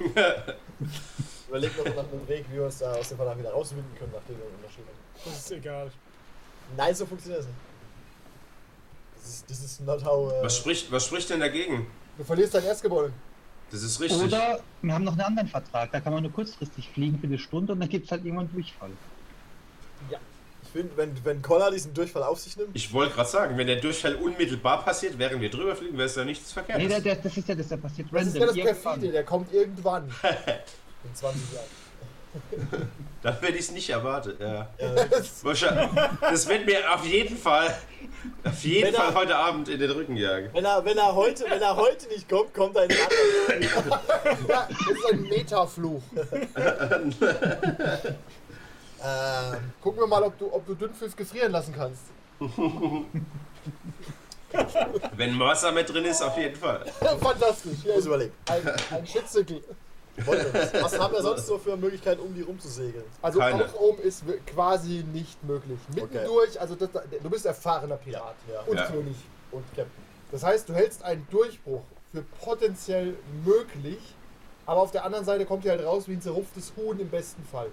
Ich 0.80 1.48
überlege 1.56 1.78
noch 1.78 1.96
nach 1.96 2.12
einem 2.12 2.28
Weg, 2.28 2.44
wie 2.48 2.54
wir 2.54 2.64
uns 2.66 2.78
da 2.78 2.92
aus 2.94 3.08
dem 3.08 3.16
Vertrag 3.16 3.36
wieder 3.36 3.50
rauswinden 3.50 3.92
können, 3.98 4.12
nachdem 4.14 4.38
wir 4.38 4.44
unterschrieben 4.46 4.86
haben. 4.86 5.20
Das 5.24 5.34
ist 5.40 5.50
egal. 5.50 5.90
Nein, 6.76 6.94
so 6.94 7.04
funktioniert 7.06 7.40
das 7.40 7.48
nicht. 7.48 7.58
Das 9.16 9.28
ist, 9.28 9.50
das 9.50 9.58
ist 9.64 9.80
not 9.80 10.04
how. 10.04 10.32
Äh, 10.32 10.44
Was 10.44 10.56
spricht, 10.56 10.92
was 10.92 11.04
spricht 11.06 11.28
denn 11.28 11.40
dagegen? 11.40 11.88
Du 12.16 12.22
verlierst 12.22 12.54
dein 12.54 12.64
Erstgebäude. 12.64 13.12
Das 13.72 13.82
ist 13.82 14.00
richtig. 14.00 14.22
Oder 14.22 14.60
wir 14.80 14.94
haben 14.94 15.02
noch 15.02 15.12
einen 15.12 15.22
anderen 15.22 15.48
Vertrag, 15.48 15.90
da 15.90 16.00
kann 16.00 16.12
man 16.12 16.22
nur 16.22 16.32
kurzfristig 16.32 16.88
fliegen 16.90 17.18
für 17.18 17.26
eine 17.26 17.38
Stunde 17.38 17.72
und 17.72 17.80
dann 17.80 17.88
gibt 17.88 18.06
es 18.06 18.12
halt 18.12 18.24
irgendwann 18.24 18.50
Durchfall. 18.52 18.90
ich 20.08 20.16
finde, 20.70 20.96
wenn, 20.96 21.12
wenn 21.24 21.42
Collar 21.42 21.70
diesen 21.70 21.92
Durchfall 21.94 22.22
auf 22.22 22.38
sich 22.40 22.56
nimmt, 22.56 22.70
Ich 22.74 22.92
wollte 22.92 23.14
gerade 23.14 23.28
sagen, 23.28 23.58
wenn 23.58 23.66
der 23.66 23.76
Durchfall 23.76 24.14
unmittelbar 24.16 24.84
passiert, 24.84 25.18
während 25.18 25.40
wir 25.40 25.50
drüber 25.50 25.74
fliegen, 25.76 25.96
wäre 25.98 26.06
es 26.06 26.16
ja 26.16 26.24
nichts 26.24 26.48
Nee, 26.48 26.62
Verkehrtes. 26.62 26.88
der, 26.88 27.00
der, 27.00 27.16
das 27.16 27.36
ist 27.36 27.48
ja 27.48 27.54
das, 27.54 27.68
der 27.68 27.76
passiert 27.76 28.08
Das 28.12 28.26
ist 28.26 28.36
random. 28.40 28.56
ja 28.56 28.64
das. 28.64 28.82
Perfide, 28.82 29.12
der 29.12 29.24
kommt 29.24 29.52
irgendwann. 29.52 30.04
in 31.04 31.14
20 31.14 31.42
Jahren. 31.52 31.66
Dann 33.22 33.38
hätte 33.40 33.52
ich 33.52 33.60
es 33.60 33.70
nicht 33.72 33.90
erwartet. 33.90 34.40
Ja. 34.40 34.68
Ja, 34.78 34.94
Das 36.22 36.48
wird 36.48 36.64
mir 36.64 36.94
auf 36.94 37.04
jeden 37.04 37.36
Fall, 37.36 37.66
auf 38.44 38.62
jeden 38.64 38.86
Wenn 38.86 38.94
er- 38.94 39.00
Fall 39.02 39.14
heute 39.14 39.36
Abend 39.36 39.68
in 39.68 39.78
den 39.80 39.90
Rücken 39.90 40.16
jagen. 40.16 40.48
wenn, 40.54 40.64
er, 40.64 40.82
wenn, 40.84 40.96
er 40.96 41.14
heute, 41.14 41.44
wenn 41.50 41.60
er 41.60 41.76
heute 41.76 42.06
nicht 42.08 42.28
kommt, 42.28 42.54
kommt 42.54 42.76
er 42.76 42.84
in 42.84 42.88
den 42.90 42.98
anderen. 42.98 44.48
Ja, 44.48 44.68
das 44.70 44.96
ist 44.96 45.12
ein 45.12 45.22
Metafluch. 45.22 46.02
Ähm, 49.04 49.72
Gucken 49.82 50.00
wir 50.00 50.06
mal, 50.06 50.22
ob 50.22 50.38
du, 50.38 50.52
ob 50.52 50.66
du 50.66 50.74
Dünnpfiff 50.74 51.16
gefrieren 51.16 51.52
lassen 51.52 51.74
kannst. 51.76 52.02
Wenn 55.16 55.38
Wasser 55.38 55.70
mit 55.72 55.88
drin 55.92 56.04
ist, 56.04 56.22
auf 56.22 56.36
jeden 56.36 56.56
Fall. 56.56 56.84
Fantastisch. 57.20 57.78
Hier 57.82 57.92
muss 57.92 58.00
ist 58.00 58.06
überlegen. 58.06 58.32
ein, 58.48 58.68
ein 58.90 59.06
das? 60.52 60.82
Was 60.82 60.98
haben 60.98 61.14
wir 61.14 61.22
sonst 61.22 61.46
so 61.46 61.56
für 61.58 61.76
Möglichkeiten, 61.76 62.20
um 62.20 62.34
die 62.34 62.42
rumzusegeln? 62.42 63.04
Also 63.22 63.38
Keine. 63.38 63.64
auch 63.64 63.74
oben 63.80 64.02
ist 64.02 64.24
quasi 64.46 65.04
nicht 65.12 65.42
möglich. 65.44 65.78
Mittendurch, 65.94 66.60
also 66.60 66.74
das, 66.74 66.90
du 66.90 67.30
bist 67.30 67.46
erfahrener 67.46 67.96
Pirat 67.96 68.34
Ja. 68.52 68.60
und 68.66 68.76
Ja. 68.76 68.86
König. 68.86 69.16
Und 69.52 69.64
Captain. 69.68 69.86
Das 70.32 70.42
heißt, 70.42 70.68
du 70.68 70.74
hältst 70.74 71.02
einen 71.04 71.26
Durchbruch 71.30 71.82
für 72.12 72.22
potenziell 72.44 73.16
möglich, 73.44 73.98
aber 74.66 74.80
auf 74.80 74.90
der 74.90 75.04
anderen 75.04 75.24
Seite 75.24 75.46
kommt 75.46 75.64
ihr 75.64 75.70
halt 75.70 75.84
raus 75.84 76.06
wie 76.08 76.12
ein 76.14 76.20
zerrupftes 76.22 76.72
Huhn 76.76 76.98
im 76.98 77.08
besten 77.08 77.44
Fall. 77.44 77.68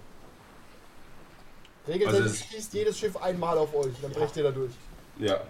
Also 1.88 1.91
Regeltechnisch 1.91 2.32
es- 2.32 2.46
schießt 2.46 2.74
jedes 2.74 2.98
Schiff 3.00 3.15
einmal 3.17 3.58
auf 3.58 3.74
euch, 3.75 3.94
dann 4.01 4.12
brecht 4.12 4.36
ihr 4.38 4.44
da 4.44 4.51
durch. 4.51 4.72
Ja. 5.20 5.41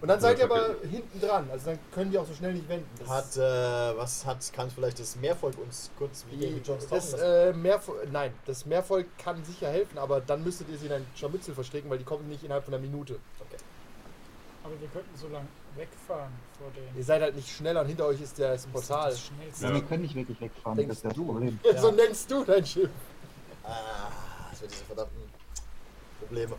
Und 0.00 0.08
dann 0.08 0.20
seid 0.20 0.38
ihr 0.38 0.44
okay. 0.50 0.60
aber 0.60 0.88
hinten 0.88 1.20
dran, 1.20 1.48
also 1.50 1.66
dann 1.70 1.78
können 1.92 2.10
die 2.10 2.18
auch 2.18 2.26
so 2.26 2.34
schnell 2.34 2.52
nicht 2.52 2.68
wenden. 2.68 2.86
Das- 2.98 3.08
Hat, 3.08 3.36
äh, 3.38 3.96
was 3.96 4.26
hat, 4.26 4.52
kann 4.52 4.70
vielleicht 4.70 5.00
das 5.00 5.16
Meervolk 5.16 5.56
uns 5.58 5.90
kurz 5.96 6.24
wie 6.30 6.36
Die, 6.36 6.60
Jones 6.62 6.86
das, 6.88 7.14
äh, 7.14 7.52
Meervolk, 7.54 8.12
nein, 8.12 8.32
das 8.44 8.66
Meervolk 8.66 9.06
kann 9.18 9.42
sicher 9.44 9.68
helfen, 9.68 9.96
aber 9.98 10.20
dann 10.20 10.44
müsstet 10.44 10.68
ihr 10.68 10.76
sie 10.76 10.86
in 10.86 10.92
ein 10.92 11.06
Scharmützel 11.14 11.54
verstricken, 11.54 11.88
weil 11.90 11.96
die 11.98 12.04
kommen 12.04 12.28
nicht 12.28 12.44
innerhalb 12.44 12.64
von 12.64 12.74
einer 12.74 12.82
Minute. 12.82 13.18
Aber 14.62 14.80
wir 14.80 14.88
könnten 14.88 15.16
so 15.16 15.28
lang 15.28 15.46
wegfahren 15.76 16.32
vor 16.58 16.70
den. 16.74 16.96
Ihr 16.96 17.04
seid 17.04 17.20
halt 17.20 17.36
nicht 17.36 17.48
schneller 17.54 17.82
und 17.82 17.86
hinter 17.86 18.06
euch 18.06 18.20
ist 18.20 18.38
das 18.38 18.66
Portal. 18.66 19.10
Das 19.10 19.20
schnellste. 19.20 19.62
Ja, 19.64 19.68
Ja. 19.70 19.74
wir 19.76 19.82
können 19.84 20.02
nicht 20.02 20.14
wirklich 20.14 20.40
wegfahren, 20.40 20.76
Denkst 20.76 20.88
das 20.88 20.96
ist 20.98 21.04
das 21.04 21.14
du? 21.14 21.24
Problem. 21.26 21.58
So 21.78 21.90
nennst 21.90 22.30
du 22.30 22.44
dein 22.44 22.64
Schiff. 22.64 22.90
Ah, 23.62 24.08
das 24.50 24.60
wird 24.62 24.72
diese 24.72 24.84
verdammten 24.84 25.16
Probleme. 26.26 26.54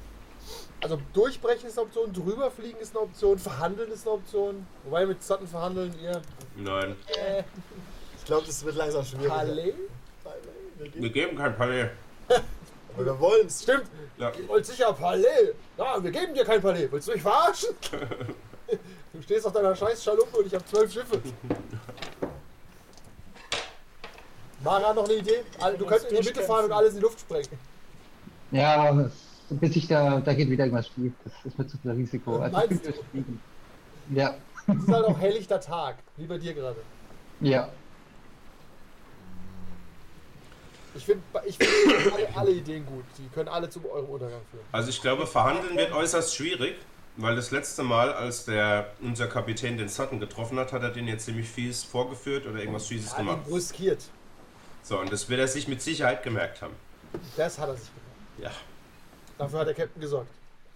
Also 0.81 0.99
durchbrechen 1.13 1.67
ist 1.69 1.77
eine 1.77 1.87
Option, 1.87 2.13
drüberfliegen 2.13 2.79
ist 2.79 2.91
eine 2.95 3.05
Option, 3.05 3.39
verhandeln 3.39 3.91
ist 3.91 4.05
eine 4.05 4.15
Option. 4.15 4.67
Wobei 4.83 5.05
mit 5.05 5.23
Sutton 5.23 5.47
verhandeln 5.47 5.93
ihr. 6.01 6.21
Nein. 6.55 6.95
Äh, 7.07 7.43
Ich 8.17 8.25
glaube, 8.25 8.45
das 8.45 8.63
wird 8.63 8.75
langsam 8.75 9.03
schwierig. 9.05 9.27
Palais? 9.29 9.73
Wir 10.77 10.93
Wir 11.01 11.09
geben, 11.09 11.37
kein 11.37 11.55
Palais. 11.55 11.89
aber 12.29 13.05
wir 13.05 13.19
wollen 13.19 13.47
es. 13.47 13.63
Stimmt, 13.63 13.85
Ja. 14.17 14.31
ihr 14.31 14.47
wollt 14.47 14.65
sicher 14.65 14.91
Palais. 14.93 15.53
Na, 15.77 16.03
wir 16.03 16.11
geben 16.11 16.33
dir 16.33 16.43
kein 16.45 16.61
Palais. 16.61 16.87
Willst 16.91 17.07
du 17.07 17.13
mich 17.13 17.21
verarschen? 17.21 17.69
Du 19.13 19.21
stehst 19.21 19.45
auf 19.45 19.53
deiner 19.53 19.73
scheiß 19.73 20.03
Schaluppe 20.03 20.37
und 20.39 20.47
ich 20.47 20.53
habe 20.53 20.65
zwölf 20.65 20.91
Schiffe. 20.91 21.21
Mara, 24.63 24.93
noch 24.93 25.05
eine 25.05 25.13
Idee? 25.13 25.43
Du 25.77 25.85
könntest 25.85 26.11
in 26.11 26.17
die 26.21 26.27
Mitte 26.27 26.41
fahren 26.41 26.65
und 26.65 26.71
alles 26.71 26.89
in 26.91 26.95
die 26.97 27.01
Luft 27.03 27.19
sprengen. 27.21 27.47
Ja, 28.51 28.75
aber 28.89 29.05
es- 29.05 29.13
bis 29.49 29.75
ich 29.75 29.87
da, 29.87 30.19
da 30.19 30.33
geht 30.33 30.49
wieder 30.49 30.65
irgendwas 30.65 30.87
schief. 30.87 31.13
Das 31.23 31.33
ist 31.45 31.57
mir 31.57 31.67
zu 31.67 31.77
viel 31.77 31.91
Risiko. 31.91 32.37
Also 32.39 32.61
ich 32.69 32.81
bin 32.81 32.93
Fliegen. 33.11 33.39
Ja, 34.11 34.35
Es 34.67 34.75
ist 34.83 34.87
halt 34.91 35.05
auch 35.05 35.19
helllichter 35.19 35.59
Tag, 35.59 35.97
wie 36.17 36.25
bei 36.25 36.37
dir 36.37 36.53
gerade. 36.53 36.77
ja. 37.41 37.69
Ich 40.97 41.03
finde 41.05 41.23
ich 41.45 41.57
find 41.57 41.69
alle, 42.13 42.27
alle 42.37 42.51
Ideen 42.51 42.85
gut. 42.85 43.03
Die 43.17 43.27
können 43.33 43.49
alle 43.49 43.69
zu 43.69 43.81
eurem 43.91 44.05
Untergang 44.05 44.39
führen. 44.49 44.63
Also 44.71 44.89
ich 44.89 45.01
glaube, 45.01 45.27
verhandeln 45.27 45.75
wird 45.75 45.91
äußerst 45.91 46.33
schwierig, 46.33 46.75
weil 47.17 47.35
das 47.35 47.51
letzte 47.51 47.83
Mal, 47.83 48.13
als 48.13 48.45
der 48.45 48.91
unser 49.01 49.27
Kapitän 49.27 49.77
den 49.77 49.89
Sutton 49.89 50.21
getroffen 50.21 50.57
hat, 50.57 50.71
hat 50.71 50.83
er 50.83 50.91
den 50.91 51.07
jetzt 51.09 51.25
ziemlich 51.25 51.49
fies 51.49 51.83
vorgeführt 51.83 52.47
oder 52.47 52.59
irgendwas 52.59 52.87
Fieses 52.87 53.07
Er 53.11 53.17
hat 53.17 53.19
ihn 53.23 53.27
gemacht. 53.27 53.45
brüskiert. 53.45 54.03
So, 54.83 54.97
und 54.99 55.11
das 55.11 55.27
wird 55.27 55.41
er 55.41 55.49
sich 55.49 55.67
mit 55.67 55.81
Sicherheit 55.81 56.23
gemerkt 56.23 56.61
haben. 56.61 56.73
Das 57.35 57.59
hat 57.59 57.67
er 57.67 57.75
sich 57.75 57.89
gemerkt. 57.89 58.55
Ja, 58.55 58.61
Dafür 59.37 59.59
hat 59.59 59.67
der 59.67 59.73
Captain 59.75 60.01
gesorgt. 60.01 60.31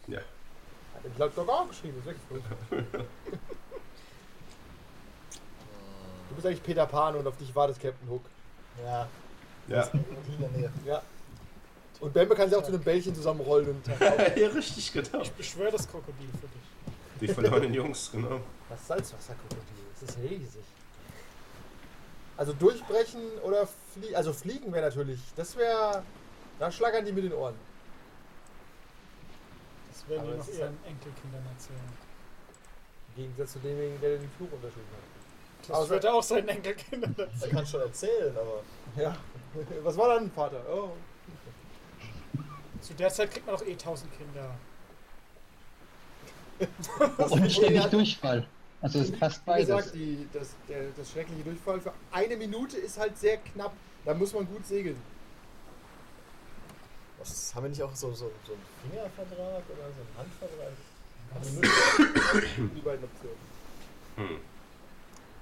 ja. 0.07 0.19
Hat 0.93 1.03
den 1.05 1.15
Cloud 1.15 1.37
Dog 1.37 1.47
auch 1.49 1.67
geschrieben, 1.69 1.97
ist 1.99 2.07
weggeflogen. 2.07 2.43
Du 6.29 6.35
bist 6.35 6.45
eigentlich 6.45 6.63
Peter 6.63 6.85
Pan 6.85 7.15
und 7.15 7.25
auf 7.27 7.37
dich 7.37 7.55
wartet 7.55 7.79
Captain 7.79 8.09
Hook. 8.09 8.21
Ja, 8.85 9.07
Ja, 9.67 9.83
in 9.93 10.39
der 10.39 10.49
Nähe. 10.49 10.71
Ja. 10.85 11.01
Und 11.99 12.13
Bambi 12.13 12.33
kann 12.35 12.49
sich 12.49 12.57
auch 12.57 12.63
zu 12.63 12.69
einem 12.69 12.81
Bällchen 12.81 13.13
zusammenrollen 13.13 13.69
und 13.69 13.87
ja 14.37 14.47
richtig, 14.47 14.91
genau. 14.93 15.21
Ich 15.21 15.31
beschwöre 15.33 15.71
das 15.71 15.87
Krokodil 15.89 16.29
für 16.39 16.47
dich. 16.47 17.19
Die 17.19 17.27
verlorenen 17.27 17.73
Jungs, 17.73 18.09
genau. 18.11 18.39
das 18.69 18.87
Salzwasserkrokodil. 18.87 19.63
Das 19.99 20.09
ist 20.09 20.17
riesig. 20.19 20.63
Also 22.37 22.53
durchbrechen 22.53 23.21
oder 23.43 23.67
fliegen. 23.93 24.15
Also 24.15 24.31
fliegen 24.31 24.71
wäre 24.71 24.85
natürlich. 24.85 25.19
Das 25.35 25.57
wäre. 25.57 26.03
Da 26.57 26.71
schlagern 26.71 27.03
die 27.05 27.11
mit 27.11 27.25
den 27.25 27.33
Ohren. 27.33 27.55
Das 29.99 30.09
werden 30.09 30.21
Aber 30.21 30.31
die 30.33 30.39
es 30.39 30.45
noch 30.47 30.53
ist 30.53 30.59
ihren 30.59 30.77
Enkelkindern 30.85 31.45
erzählen. 31.53 31.79
Im 33.09 33.23
Gegensatz 33.23 33.51
zu 33.53 33.59
demjenigen, 33.59 34.01
der 34.01 34.17
den 34.17 34.29
Fluch 34.37 34.51
unterschrieben 34.51 34.87
hat. 34.93 35.67
Das 35.69 35.77
Außer- 35.77 35.89
wird 35.89 36.03
er 36.05 36.13
auch 36.13 36.23
seinen 36.23 36.47
Enkelkindern 36.47 37.15
Er 37.17 37.25
erzählen. 37.27 37.51
kann 37.51 37.65
schon 37.65 37.81
erzählen, 37.81 38.35
aber 38.37 38.63
Ja. 39.01 39.15
Was 39.83 39.97
war 39.97 40.15
dann, 40.15 40.31
Vater? 40.31 40.61
Oh. 40.71 40.91
Zu 42.81 42.93
der 42.93 43.09
Zeit 43.09 43.31
kriegt 43.31 43.45
man 43.45 43.55
doch 43.55 43.65
eh 43.65 43.71
1000 43.73 44.09
Kinder. 44.17 44.55
Und 47.29 47.51
ständig 47.51 47.85
Durchfall. 47.85 48.47
Also 48.81 48.99
es 48.99 49.11
passt 49.11 49.41
Wie 49.45 49.53
gesagt, 49.59 49.79
beides. 49.87 49.91
die, 49.91 50.27
das, 50.33 50.55
der, 50.67 50.83
das 50.95 51.11
schreckliche 51.11 51.43
Durchfall 51.43 51.81
für 51.81 51.93
eine 52.11 52.37
Minute 52.37 52.77
ist 52.77 52.97
halt 52.97 53.17
sehr 53.17 53.37
knapp. 53.37 53.73
Da 54.05 54.13
muss 54.13 54.33
man 54.33 54.45
gut 54.47 54.65
segeln. 54.65 54.95
Was, 57.19 57.53
haben 57.55 57.63
wir 57.63 57.69
nicht 57.69 57.83
auch 57.83 57.93
so, 57.95 58.11
so, 58.11 58.31
so 58.45 58.53
einen 58.53 58.61
Fingervertrag 58.91 59.63
oder 59.69 59.89
so 59.95 60.01
einen 60.01 60.17
Handvertrag? 60.17 60.73
Haben 61.33 61.45
wir 61.45 62.61
nur, 62.61 62.69
Die 62.75 62.81
beiden 62.81 63.03
Optionen. 63.05 63.37
Hm. 64.15 64.39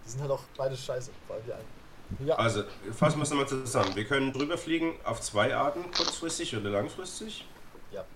die 0.05 0.09
sind 0.09 0.21
halt 0.21 0.31
auch 0.31 0.43
beide 0.57 0.75
scheiße, 0.77 1.11
vor 1.25 1.35
allem 1.35 1.45
die 1.45 1.53
einen. 1.53 2.27
Ja. 2.27 2.35
Also, 2.35 2.63
fassen 2.93 3.17
wir 3.19 3.23
es 3.23 3.29
nochmal 3.29 3.47
zusammen. 3.47 3.95
Wir 3.95 4.05
können 4.05 4.31
drüber 4.31 4.57
fliegen 4.57 4.93
auf 5.03 5.19
zwei 5.21 5.55
Arten, 5.55 5.83
kurzfristig 5.91 6.55
oder 6.55 6.69
langfristig. 6.69 7.45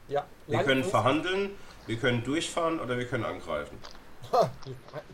ja. 0.08 0.26
Wir 0.48 0.64
können 0.64 0.84
verhandeln, 0.84 1.52
wir 1.88 1.98
können 1.98 2.24
durchfahren 2.24 2.80
oder 2.80 2.98
wir 2.98 3.06
können 3.08 3.26
angreifen. 3.26 3.78
Ha, 4.32 4.50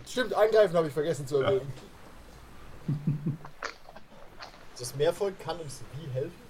Stimmt, 0.05 0.33
eingreifen 0.33 0.75
habe 0.75 0.87
ich 0.87 0.93
vergessen 0.93 1.25
zu 1.25 1.41
Ja. 1.41 1.47
erwähnen. 1.49 1.73
Das 4.77 4.95
Meervolk 4.95 5.39
kann 5.39 5.59
uns 5.59 5.81
wie 5.95 6.07
helfen? 6.11 6.46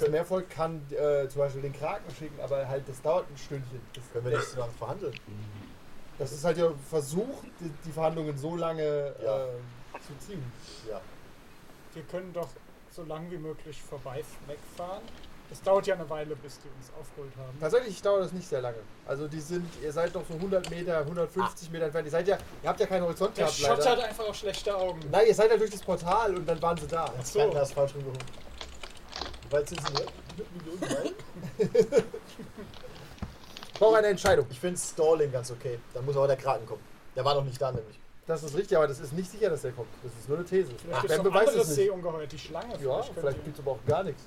Das 0.00 0.08
Meervolk 0.10 0.50
kann 0.50 0.80
äh, 0.90 1.28
zum 1.28 1.40
Beispiel 1.40 1.62
den 1.62 1.72
Kraken 1.72 2.12
schicken, 2.18 2.40
aber 2.42 2.66
halt 2.68 2.88
das 2.88 3.00
dauert 3.00 3.30
ein 3.30 3.36
Stündchen. 3.36 3.80
Das, 3.94 4.04
Können 4.12 4.24
wir 4.30 4.36
nicht 4.38 4.48
so 4.48 4.58
lange 4.60 4.72
verhandeln? 4.72 5.14
das 6.18 6.32
ist 6.32 6.44
halt 6.44 6.56
der 6.56 6.72
Versuch, 6.90 7.42
die, 7.60 7.70
die 7.84 7.92
Verhandlungen 7.92 8.36
so 8.36 8.56
lange 8.56 9.14
Ja. 9.22 9.44
äh, 9.44 9.48
zu 10.06 10.26
ziehen. 10.26 10.44
Ja. 10.88 11.00
Wir 11.92 12.02
können 12.04 12.32
doch 12.32 12.48
so 12.90 13.02
lang 13.04 13.30
wie 13.30 13.38
möglich 13.38 13.80
vorbei 13.82 14.22
wegfahren. 14.46 15.02
Es 15.50 15.62
dauert 15.62 15.86
ja 15.86 15.94
eine 15.94 16.08
Weile, 16.08 16.34
bis 16.36 16.58
die 16.58 16.68
uns 16.68 16.90
aufgeholt 16.98 17.32
haben. 17.36 17.56
Tatsächlich 17.60 18.00
dauert 18.02 18.24
das 18.24 18.32
nicht 18.32 18.48
sehr 18.48 18.60
lange. 18.62 18.78
Also 19.06 19.28
die 19.28 19.40
sind, 19.40 19.68
ihr 19.82 19.92
seid 19.92 20.14
noch 20.14 20.22
so 20.26 20.34
100 20.34 20.70
Meter, 20.70 20.98
150 20.98 21.70
Meter 21.70 21.84
entfernt. 21.84 22.06
Ihr 22.06 22.10
seid 22.10 22.26
ja, 22.26 22.38
ihr 22.62 22.68
habt 22.68 22.80
ja 22.80 22.86
keinen 22.86 23.02
Horizont 23.02 23.36
Der 23.36 23.44
gehabt 23.44 23.58
Schott 23.60 23.78
leider. 23.78 23.90
hat 24.02 24.08
einfach 24.08 24.24
auch 24.24 24.34
schlechte 24.34 24.74
Augen. 24.76 25.00
Nein, 25.10 25.26
ihr 25.28 25.34
seid 25.34 25.50
ja 25.50 25.56
durch 25.56 25.70
das 25.70 25.82
Portal 25.82 26.34
und 26.36 26.48
dann 26.48 26.60
waren 26.62 26.76
sie 26.78 26.86
da. 26.86 27.12
Das 27.16 27.32
so. 27.32 27.50
das 27.50 27.72
falsch 27.72 27.94
rumgehoben. 27.94 28.20
Denn? 29.62 29.78
Millionen 30.56 30.80
Meilen? 30.80 31.14
Ich 33.72 33.72
brauche 33.78 33.96
eine 33.98 34.08
Entscheidung. 34.08 34.46
Ich 34.50 34.58
finde 34.60 34.78
Stalling 34.80 35.30
ganz 35.32 35.50
okay. 35.50 35.78
Dann 35.92 36.04
muss 36.04 36.16
aber 36.16 36.26
der 36.26 36.36
Kraken 36.36 36.66
kommen. 36.66 36.82
Der 37.14 37.24
war 37.24 37.34
noch 37.34 37.44
nicht 37.44 37.60
da 37.60 37.70
nämlich. 37.72 37.98
Das 38.26 38.42
ist 38.42 38.56
richtig, 38.56 38.76
aber 38.76 38.88
das 38.88 38.98
ist 39.00 39.12
nicht 39.12 39.30
sicher, 39.30 39.50
dass 39.50 39.62
der 39.62 39.72
kommt. 39.72 39.88
Das 40.02 40.12
ist 40.18 40.28
nur 40.28 40.38
eine 40.38 40.46
These. 40.46 40.72
Vielleicht 40.78 40.98
Ach, 40.98 41.04
ist 41.04 41.10
ein 41.12 41.22
beweist 41.22 41.48
anderes 41.50 41.68
es. 41.68 41.74
Seeungeheuer, 41.76 42.26
die 42.26 42.38
Schlange. 42.38 42.78
Ja, 42.82 43.02
vielleicht 43.02 43.38
ihr- 43.38 43.44
gibt 43.44 43.58
es 43.58 43.62
aber 43.62 43.72
auch 43.72 43.84
gar 43.86 44.02
nichts. 44.02 44.22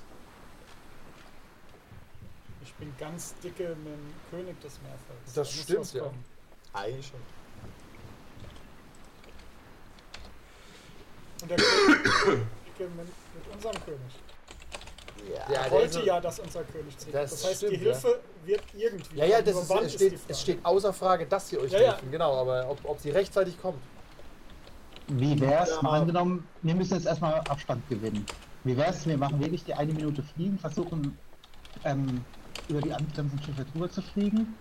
Ich 2.62 2.72
bin 2.74 2.94
ganz 2.98 3.34
dicke 3.42 3.70
mit 3.70 3.86
dem 3.86 4.14
König 4.30 4.60
des 4.60 4.78
Meervolks. 4.82 5.24
Das 5.24 5.34
Da 5.34 5.44
stimmt, 5.44 5.92
ja. 5.94 6.02
kommen. 6.04 6.24
Eigentlich 6.72 7.06
schon. 7.08 7.20
Und 11.42 11.50
der 11.50 11.56
König 11.56 12.02
dicke 12.66 12.88
mit, 12.90 13.06
mit 13.06 13.54
unserem 13.54 13.84
König. 13.84 14.00
Ja, 15.30 15.54
Er 15.54 15.62
der 15.64 15.70
wollte 15.70 16.02
ja, 16.04 16.20
dass 16.20 16.38
unser 16.40 16.62
König 16.64 16.96
zieht. 16.98 17.14
Das 17.14 17.30
Das, 17.30 17.44
heißt, 17.46 17.56
stimmt, 17.58 17.72
die 17.72 17.76
ja. 17.76 17.92
Hilfe 17.92 18.20
wird 18.44 18.62
irgendwie. 18.76 19.16
Ja, 19.16 19.24
ja, 19.24 19.42
kommen. 19.42 19.46
das 19.46 19.56
ist, 19.62 19.70
es, 19.84 19.92
steht, 19.94 20.18
es 20.28 20.40
steht 20.40 20.64
außer 20.64 20.92
Frage, 20.92 21.26
dass 21.26 21.48
sie 21.48 21.58
euch 21.58 21.72
Ja, 21.72 21.80
ja. 21.80 21.92
helfen. 21.92 22.10
Genau, 22.10 22.34
aber 22.36 22.68
ob, 22.70 22.78
ob 22.84 22.98
sie 23.00 23.10
rechtzeitig 23.10 23.60
kommt. 23.60 23.78
Wie 25.08 25.40
wär's, 25.40 25.70
Ja. 25.70 25.82
mal 25.82 26.00
angenommen, 26.00 26.46
wir 26.62 26.74
müssen 26.74 26.94
jetzt 26.94 27.06
erstmal 27.06 27.34
Abstand 27.40 27.88
gewinnen. 27.88 28.24
Wie 28.64 28.76
wär's, 28.76 29.06
wir 29.06 29.16
machen 29.16 29.40
wirklich 29.40 29.64
die 29.64 29.72
eine 29.74 29.92
Minute 29.92 30.22
fliegen, 30.22 30.58
versuchen 30.58 31.16
ähm, 31.84 32.22
über 32.68 32.80
die 32.82 32.92
angrenzenden 32.92 33.42
Schiffe 33.42 33.64
drüber 33.72 33.90
zu 33.90 34.02
fliegen, 34.02 34.54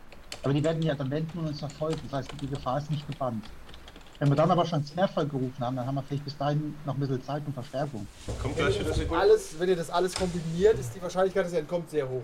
aber 0.43 0.53
die 0.53 0.63
werden 0.63 0.81
ja 0.83 0.95
dann 0.95 1.09
wenden 1.11 1.37
und 1.39 1.47
uns 1.47 1.59
verfolgen, 1.59 1.99
das 2.09 2.19
heißt, 2.19 2.29
die 2.41 2.47
Gefahr 2.47 2.77
ist 2.77 2.89
nicht 2.91 3.05
gebannt. 3.07 3.43
Wenn 4.19 4.29
wir 4.29 4.35
dann 4.35 4.49
aber 4.49 4.65
schon 4.65 4.83
Mehrfall 4.95 5.27
gerufen 5.27 5.59
haben, 5.59 5.75
dann 5.75 5.85
haben 5.85 5.95
wir 5.95 6.03
vielleicht 6.03 6.25
bis 6.25 6.37
dahin 6.37 6.75
noch 6.85 6.95
ein 6.95 6.99
bisschen 6.99 7.23
Zeit 7.23 7.43
und 7.45 7.53
Verstärkung. 7.53 8.07
Kommt 8.41 8.55
gleich 8.55 8.79
wieder 8.79 8.93
Sekunde. 8.93 9.21
Alles, 9.21 9.59
wenn 9.59 9.69
ihr 9.69 9.75
das 9.75 9.89
alles 9.91 10.15
kombiniert, 10.15 10.79
ist 10.79 10.95
die 10.95 11.01
Wahrscheinlichkeit, 11.01 11.45
dass 11.45 11.53
ihr 11.53 11.59
entkommt, 11.59 11.89
sehr 11.91 12.09
hoch. 12.09 12.23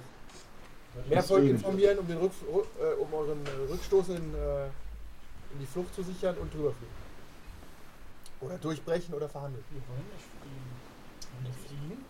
Mehr 1.07 1.23
Volk 1.23 1.45
informieren, 1.45 1.97
um, 1.99 2.07
den 2.07 2.17
Rück, 2.17 2.31
äh, 2.47 3.01
um 3.01 3.13
euren 3.13 3.45
äh, 3.45 3.71
Rückstoß 3.71 4.09
in, 4.09 4.15
äh, 4.15 4.65
in 4.65 5.59
die 5.59 5.65
Flucht 5.65 5.93
zu 5.93 6.03
sichern 6.03 6.35
und 6.37 6.53
drüber 6.53 6.71
fliegen. 6.71 6.93
Oder 8.41 8.57
durchbrechen 8.57 9.13
oder 9.13 9.29
verhandeln. 9.29 9.63
Wir 9.71 9.81
wollen 9.87 10.05
nicht 10.13 10.25
fliegen. 10.41 10.73
Wollen 11.33 11.45
wir 11.45 11.53
fliegen? 11.67 12.05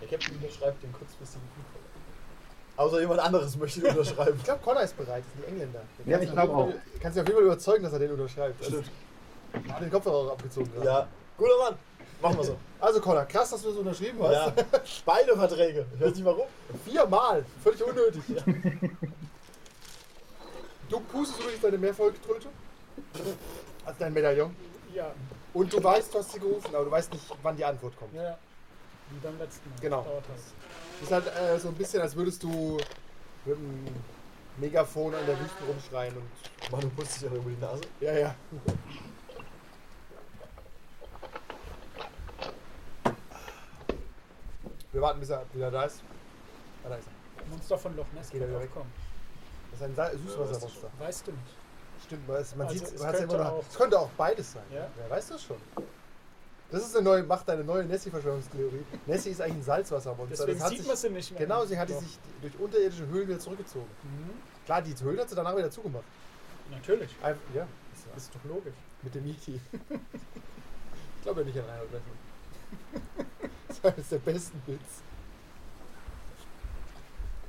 Der 0.00 0.08
Captain 0.08 0.36
unterschreibt 0.36 0.82
den 0.82 0.92
kurzfristigen 0.92 1.46
Flugvertrag. 1.54 1.88
Außer 2.78 3.00
jemand 3.00 3.20
anderes 3.20 3.56
möchte 3.56 3.80
ihn 3.80 3.86
unterschreiben. 3.88 4.36
Ich 4.38 4.44
glaube, 4.44 4.60
Connor 4.62 4.82
ist 4.82 4.96
bereit, 4.96 5.22
das 5.34 5.40
ist 5.42 5.46
ein 5.48 5.52
Engländer. 5.52 5.80
Den 5.98 6.10
Ja, 6.10 6.18
ich 6.20 6.30
du 6.30 6.36
auf 6.38 6.44
glaub 6.46 6.58
jeden 6.68 6.72
Fall- 6.80 6.82
Kannst 7.02 7.16
du 7.16 7.20
auf 7.22 7.26
jeden 7.26 7.36
Fall 7.38 7.46
überzeugen, 7.46 7.82
dass 7.84 7.92
er 7.92 7.98
den 7.98 8.10
unterschreibt. 8.12 8.64
Stimmt. 8.64 8.90
Also, 9.52 9.72
hat 9.74 9.82
den 9.82 9.90
Kopfhörer 9.90 10.32
abgezogen 10.32 10.72
gerade. 10.72 10.86
Ja, 10.86 11.08
guter 11.36 11.58
Mann. 11.58 11.74
Machen 12.22 12.36
wir 12.38 12.44
so. 12.44 12.56
Also 12.80 13.00
Connor, 13.00 13.24
krass, 13.26 13.50
dass 13.50 13.62
du 13.62 13.68
das 13.68 13.76
unterschrieben 13.78 14.18
hast. 14.22 14.32
Ja. 14.32 14.52
Beide 15.04 15.36
Verträge. 15.36 15.86
Ich 15.94 16.00
weiß 16.00 16.14
nicht 16.14 16.24
warum. 16.24 16.46
Viermal. 16.84 17.44
Völlig 17.62 17.82
unnötig. 17.84 18.22
Du 20.88 21.00
pustest 21.00 21.40
übrigens 21.40 21.60
deine 21.62 21.78
Mehrfolgetröte. 21.78 22.48
Als 23.84 23.98
dein 23.98 24.12
Medaillon. 24.12 24.54
Ja, 24.94 25.12
Und 25.52 25.72
du 25.72 25.82
weißt, 25.82 26.14
du 26.14 26.18
hast 26.18 26.32
sie 26.32 26.40
gerufen, 26.40 26.74
aber 26.74 26.84
du 26.84 26.90
weißt 26.90 27.12
nicht, 27.12 27.24
wann 27.42 27.56
die 27.56 27.64
Antwort 27.64 27.96
kommt. 27.98 28.14
ja, 28.14 28.22
ja. 28.22 28.38
Wie 29.10 29.18
beim 29.20 29.38
letzten 29.38 29.68
Mal. 29.70 29.76
Genau. 29.80 30.02
Dauert 30.02 30.24
das. 30.34 30.42
Ist 31.02 31.12
halt 31.12 31.26
äh, 31.26 31.58
so 31.58 31.68
ein 31.68 31.74
bisschen, 31.74 32.02
als 32.02 32.14
würdest 32.16 32.42
du 32.42 32.78
mit 33.44 33.56
einem 33.56 33.86
Megafon 34.58 35.14
an 35.14 35.24
der 35.26 35.38
Wüste 35.38 35.64
rumschreien 35.66 36.14
und. 36.16 36.70
Manu 36.72 36.88
putzt 36.90 37.20
sich 37.20 37.28
auch 37.28 37.34
über 37.34 37.50
die 37.50 37.60
Nase. 37.60 37.80
Ja, 38.00 38.12
ja. 38.12 38.34
Wir 44.92 45.00
warten, 45.02 45.20
bis 45.20 45.30
er 45.30 45.44
wieder 45.52 45.70
da 45.70 45.84
ist. 45.84 46.02
Ah, 46.84 46.88
da 46.88 46.96
ist 46.96 47.06
er. 47.06 47.46
Monster 47.50 47.78
von 47.78 47.96
Loch 47.96 48.06
Ness 48.14 48.30
Geht 48.30 48.42
er 48.42 48.48
wieder 48.48 48.60
weg? 48.60 48.68
aufkommen. 48.68 48.92
Das 49.70 49.80
ist 49.80 49.86
ein 49.86 49.94
Sa- 49.94 50.10
Süßwassermonster. 50.10 50.88
Weißt 50.98 51.26
du 51.26 51.30
nicht. 51.32 51.42
Stimmt, 52.06 52.28
man, 52.28 52.36
Also, 52.36 52.74
sieht 52.74 52.82
es 52.94 53.00
ja 53.02 53.10
könnte 53.10 53.24
immer 53.34 53.44
noch. 53.44 53.52
auch- 53.52 53.64
Es 53.68 53.76
könnte 53.76 53.98
auch 53.98 54.10
beides 54.16 54.52
sein. 54.52 54.62
Ja? 54.72 54.88
Wer 54.96 55.10
weiß 55.10 55.28
das 55.28 55.42
schon. 55.42 55.56
Das 56.70 56.82
ist 56.82 56.94
eine 56.94 57.04
neue, 57.04 57.22
macht 57.22 57.48
eine 57.48 57.64
neue 57.64 57.84
Nessie-Verschwörungstheorie. 57.86 58.84
Nessie 59.06 59.30
ist 59.30 59.40
eigentlich 59.40 59.56
ein 59.56 59.62
Salzwassermonster. 59.62 60.46
Deswegen 60.46 60.58
das 60.58 60.64
hat 60.66 60.76
sieht 60.76 60.86
man 60.86 60.96
sie 60.96 61.10
nicht 61.10 61.30
mehr. 61.30 61.40
Genau, 61.40 61.64
sie 61.64 61.78
hat 61.78 61.88
Doch. 61.88 62.00
sich 62.00 62.18
durch 62.42 62.58
unterirdische 62.58 63.06
Höhlen 63.06 63.26
wieder 63.28 63.38
zurückgezogen. 63.38 63.86
Mhm. 64.02 64.30
Klar, 64.66 64.82
die 64.82 64.94
Höhlen 65.02 65.18
hat 65.18 65.30
sie 65.30 65.34
danach 65.34 65.56
wieder 65.56 65.70
zugemacht. 65.70 66.04
Natürlich. 66.70 67.10
Einfach, 67.22 67.40
ja, 67.54 67.62
ist 67.94 68.06
ja 68.06 68.16
ist 68.16 68.30
doch 68.34 68.50
logisch. 68.50 68.74
mit 69.02 69.14
dem 69.14 69.26
Yeti. 69.26 69.54
ich 69.88 71.22
glaube 71.22 71.40
ja 71.40 71.46
nicht 71.46 71.58
an 71.58 71.64
Reinhold. 71.64 72.02
Das 73.68 73.84
war 73.84 73.92
eines 73.92 74.08
der 74.08 74.18
besten 74.18 74.60
Bits. 74.66 75.02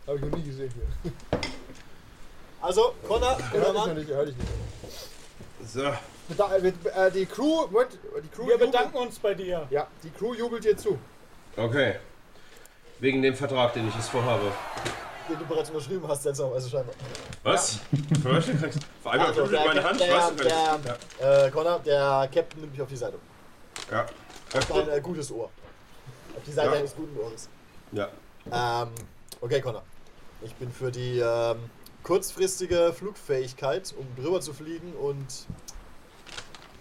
Habe 0.05 0.17
ich 0.17 0.23
noch 0.25 0.37
nie 0.37 0.43
gesehen 0.43 0.71
hier. 0.73 1.39
Also, 2.61 2.93
Connor, 3.07 3.37
noch 3.53 3.73
Mann. 3.73 3.95
nicht, 3.95 4.09
er 4.09 4.17
hört 4.17 4.27
dich 4.29 4.37
nicht. 4.37 4.49
So, 5.65 5.93
Äh, 6.29 6.63
wir- 6.63 6.73
äh, 6.95 7.11
die 7.11 7.25
Crew, 7.25 7.65
die 8.23 8.27
Crew 8.29 8.45
Wir 8.47 8.53
jubelt- 8.55 8.71
bedanken 8.71 8.97
uns 8.97 9.17
bei 9.19 9.33
dir. 9.33 9.67
Ja, 9.69 9.87
die 10.03 10.09
Crew 10.11 10.33
jubelt 10.33 10.63
dir 10.63 10.77
zu. 10.77 10.97
okay. 11.57 11.95
Wegen 12.99 13.21
dem 13.21 13.33
Vertrag, 13.33 13.73
den 13.73 13.87
ich 13.87 13.95
jetzt 13.95 14.09
vorhabe. 14.09 14.51
Den 15.29 15.39
du 15.39 15.45
bereits 15.45 15.69
unterschrieben 15.69 16.05
hast, 16.07 16.23
seltsamerweise 16.23 16.69
scheinbar. 16.69 16.93
Was? 17.43 17.79
Was? 18.23 18.45
Vor 19.01 19.11
allem 19.13 19.21
Also, 19.21 19.41
also, 19.41 19.51
der- 19.53 19.65
meine 19.65 19.83
Hand. 19.83 19.99
der- 20.01 20.31
der- 21.19 21.45
Äh, 21.45 21.51
Connor, 21.51 21.79
der 21.79 22.29
Captain 22.33 22.59
nimmt 22.61 22.73
mich 22.73 22.81
auf 22.81 22.89
die 22.89 22.97
Seite. 22.97 23.17
ja. 23.91 24.05
Auf 24.53 24.73
ein 24.73 24.89
äh, 24.89 24.99
gutes 25.01 25.31
Ohr. 25.31 25.49
Auf 26.35 26.43
die 26.45 26.51
Seite 26.51 26.69
Ja. 26.73 26.79
eines 26.79 26.95
guten 26.95 27.17
Ohres. 27.19 27.47
Ja. 27.91 28.09
Ähm, 28.51 28.89
okay, 29.41 29.61
Connor. 29.61 29.83
Ich 30.41 30.53
bin 30.55 30.71
für 30.71 30.91
die 30.91 31.19
ähm, 31.19 31.57
kurzfristige 32.03 32.91
Flugfähigkeit, 32.93 33.93
um 33.97 34.07
drüber 34.21 34.41
zu 34.41 34.53
fliegen 34.53 34.93
und 34.93 35.25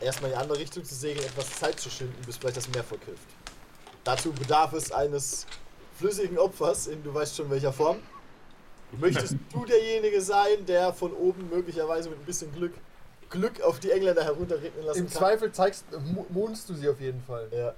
erstmal 0.00 0.30
in 0.30 0.36
die 0.36 0.42
andere 0.42 0.58
Richtung 0.58 0.84
zu 0.84 0.94
segeln, 0.94 1.24
etwas 1.26 1.50
Zeit 1.58 1.78
zu 1.80 1.90
schinden, 1.90 2.14
bis 2.26 2.36
vielleicht 2.36 2.56
das 2.56 2.68
Meervolk 2.68 3.02
hilft. 3.04 3.26
Dazu 4.04 4.32
bedarf 4.32 4.72
es 4.72 4.92
eines 4.92 5.46
flüssigen 5.98 6.38
Opfers 6.38 6.86
in 6.86 7.02
du 7.02 7.12
weißt 7.12 7.36
schon 7.36 7.50
welcher 7.50 7.72
Form. 7.72 7.98
Möchtest 8.92 9.34
du 9.52 9.64
derjenige 9.64 10.20
sein, 10.22 10.64
der 10.66 10.92
von 10.92 11.12
oben 11.12 11.48
möglicherweise 11.50 12.08
mit 12.10 12.18
ein 12.20 12.24
bisschen 12.24 12.52
Glück 12.54 12.72
Glück 13.30 13.60
auf 13.60 13.78
die 13.78 13.90
Engländer 13.90 14.24
herunterregnen 14.24 14.86
lassen 14.86 15.00
Im 15.00 15.06
kann? 15.06 15.14
Zweifel 15.14 15.52
zeigst, 15.52 15.84
mu- 16.06 16.24
mohnst 16.30 16.66
du 16.70 16.74
sie 16.74 16.88
auf 16.88 16.98
jeden 16.98 17.22
Fall. 17.22 17.46
Ja. 17.52 17.74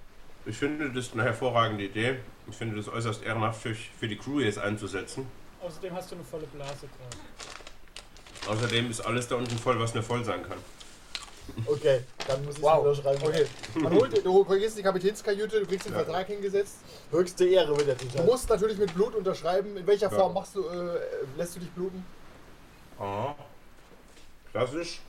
Ich 0.47 0.57
finde, 0.57 0.89
das 0.93 1.07
ist 1.07 1.13
eine 1.15 1.25
hervorragende 1.25 1.83
Idee. 1.85 2.19
Ich 2.49 2.55
finde 2.57 2.77
das 2.77 2.89
äußerst 2.89 3.25
ehrenhaft 3.25 3.61
für, 3.61 3.75
für 3.75 4.07
die 4.07 4.17
Crew 4.17 4.39
jetzt 4.39 4.59
einzusetzen. 4.59 5.27
Außerdem 5.61 5.93
hast 5.93 6.11
du 6.13 6.15
eine 6.15 6.25
volle 6.25 6.47
Blase 6.47 6.87
gerade. 6.87 8.57
Außerdem 8.57 8.91
ist 8.91 9.01
alles 9.01 9.27
da 9.27 9.35
unten 9.35 9.59
voll, 9.59 9.79
was 9.81 9.93
nur 9.93 10.03
voll 10.05 10.25
sein 10.25 10.43
kann. 10.43 10.59
Okay, 11.67 12.01
dann 12.27 12.45
muss 12.45 12.57
ich 12.57 12.63
Wow. 12.63 12.85
unterschreiben. 12.87 13.21
Okay. 13.25 13.47
Man 13.77 13.93
holt, 13.95 14.25
du 14.25 14.45
kriegst 14.45 14.79
die 14.79 14.83
Kapitänskajüte, 14.83 15.61
du 15.61 15.67
kriegst 15.67 15.87
den 15.87 15.93
Ja. 15.93 16.01
Vertrag 16.05 16.27
hingesetzt. 16.27 16.77
Höchste 17.11 17.47
Ehre 17.47 17.77
wird 17.77 17.89
der 17.89 17.95
Du 17.97 18.07
Titel. 18.07 18.23
musst 18.25 18.49
natürlich 18.49 18.79
mit 18.79 18.95
Blut 18.95 19.15
unterschreiben. 19.15 19.77
In 19.77 19.87
welcher 19.87 20.11
Ja. 20.11 20.19
Form 20.19 20.35
machst 20.35 20.55
du, 20.55 20.65
äh, 20.67 21.01
lässt 21.37 21.57
du 21.57 21.61
dich 21.61 21.71
bluten? 21.71 22.05
Ah. 22.99 23.35
Klassisch 24.53 25.01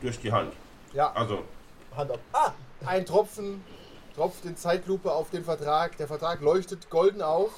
durch 0.00 0.18
die 0.18 0.32
Hand. 0.32 0.52
Ja, 0.92 1.12
Also, 1.12 1.40
Hand 1.96 2.10
ab. 2.10 2.18
Ah! 2.32 2.52
ein 2.84 3.04
Tropfen 3.06 3.62
tropft 4.14 4.44
in 4.44 4.56
Zeitlupe 4.56 5.10
auf 5.12 5.30
den 5.30 5.44
Vertrag. 5.44 5.96
Der 5.98 6.06
Vertrag 6.08 6.40
leuchtet 6.40 6.88
golden 6.90 7.22
auf. 7.22 7.50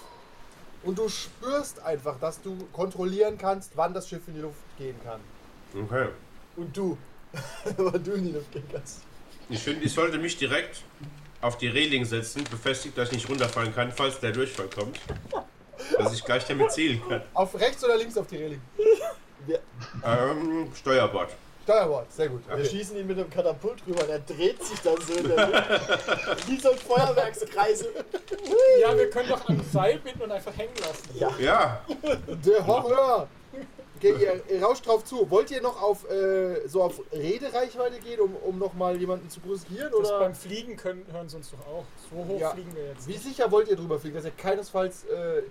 Und 0.84 0.98
du 0.98 1.08
spürst 1.08 1.80
einfach, 1.82 2.18
dass 2.20 2.40
du 2.40 2.56
kontrollieren 2.72 3.36
kannst, 3.36 3.72
wann 3.76 3.94
das 3.94 4.08
Schiff 4.08 4.26
in 4.28 4.34
die 4.34 4.40
Luft 4.40 4.60
gehen 4.78 4.96
kann. 5.04 5.20
okay. 5.84 6.08
Und 6.56 6.76
du. 6.76 6.96
Aber 7.78 7.98
du 7.98 8.12
in 8.12 8.24
die 8.24 8.32
Luft 8.32 8.46
kannst. 8.72 9.00
Ich 9.50 9.60
finde, 9.60 9.84
ich 9.84 9.92
sollte 9.92 10.18
mich 10.18 10.36
direkt 10.36 10.82
auf 11.40 11.56
die 11.58 11.68
Reling 11.68 12.04
setzen, 12.04 12.44
befestigt, 12.50 12.98
dass 12.98 13.08
ich 13.10 13.14
nicht 13.16 13.28
runterfallen 13.30 13.74
kann, 13.74 13.92
falls 13.92 14.18
der 14.20 14.32
Durchfall 14.32 14.68
kommt. 14.68 14.98
Dass 15.96 16.12
ich 16.12 16.24
gleich 16.24 16.44
damit 16.46 16.72
zielen 16.72 17.00
kann. 17.08 17.22
Auf 17.34 17.54
rechts 17.58 17.84
oder 17.84 17.96
links 17.96 18.16
auf 18.18 18.26
die 18.26 18.36
Reling? 18.36 18.60
Wir, 19.46 19.60
Ähm, 20.04 20.70
Steuerbord. 20.74 21.30
Steuerbord, 21.62 22.12
sehr 22.12 22.28
gut. 22.28 22.42
wir 22.48 22.54
Okay. 22.56 22.68
schießen 22.68 22.96
ihn 22.96 23.06
mit 23.06 23.18
einem 23.18 23.30
Katapult 23.30 23.78
rüber 23.86 24.02
und 24.02 24.10
er 24.10 24.18
dreht 24.20 24.62
sich 24.64 24.80
dann 24.80 24.96
so 25.00 25.12
in 25.14 25.28
der 25.28 25.46
Luft. 25.46 26.48
Wie 26.48 26.58
so 26.58 26.70
ein 26.72 26.78
Feuerwerkskreisel. 26.78 27.88
Ja, 28.80 28.96
wir 28.96 29.08
können 29.10 29.28
doch 29.28 29.48
an 29.48 29.60
Seil 29.72 29.98
binden 29.98 30.22
und 30.22 30.32
einfach 30.32 30.56
hängen 30.56 30.74
lassen. 30.80 31.08
Ja. 31.14 31.30
Ja, 31.38 31.84
Der 32.26 32.66
Horror! 32.66 33.28
Okay, 33.98 34.14
ihr, 34.20 34.42
ihr 34.56 34.62
rauscht 34.62 34.86
drauf 34.86 35.04
zu. 35.04 35.30
Wollt 35.30 35.50
ihr 35.50 35.60
noch 35.60 35.80
auf 35.82 36.08
äh, 36.10 36.66
so 36.68 36.82
auf 36.82 37.00
Redereichweite 37.12 37.98
gehen, 38.00 38.20
um, 38.20 38.34
um 38.36 38.58
nochmal 38.58 38.96
jemanden 38.96 39.28
zu 39.30 39.40
brüskieren? 39.40 39.90
Das 39.90 40.08
Oder 40.10 40.18
beim 40.20 40.34
Fliegen 40.34 40.76
können, 40.76 41.04
hören 41.12 41.28
sie 41.28 41.36
uns 41.36 41.50
doch 41.50 41.60
auch. 41.66 41.84
So 42.10 42.16
hoch 42.24 42.40
Ja. 42.40 42.50
fliegen 42.50 42.74
wir 42.74 42.86
jetzt. 42.86 43.06
wie 43.06 43.16
sicher 43.16 43.50
wollt 43.50 43.68
ihr 43.68 43.76
drüber 43.76 43.98
fliegen, 43.98 44.16
dass 44.16 44.24
ihr 44.24 44.30
keinesfalls 44.32 45.04
äh, 45.04 45.42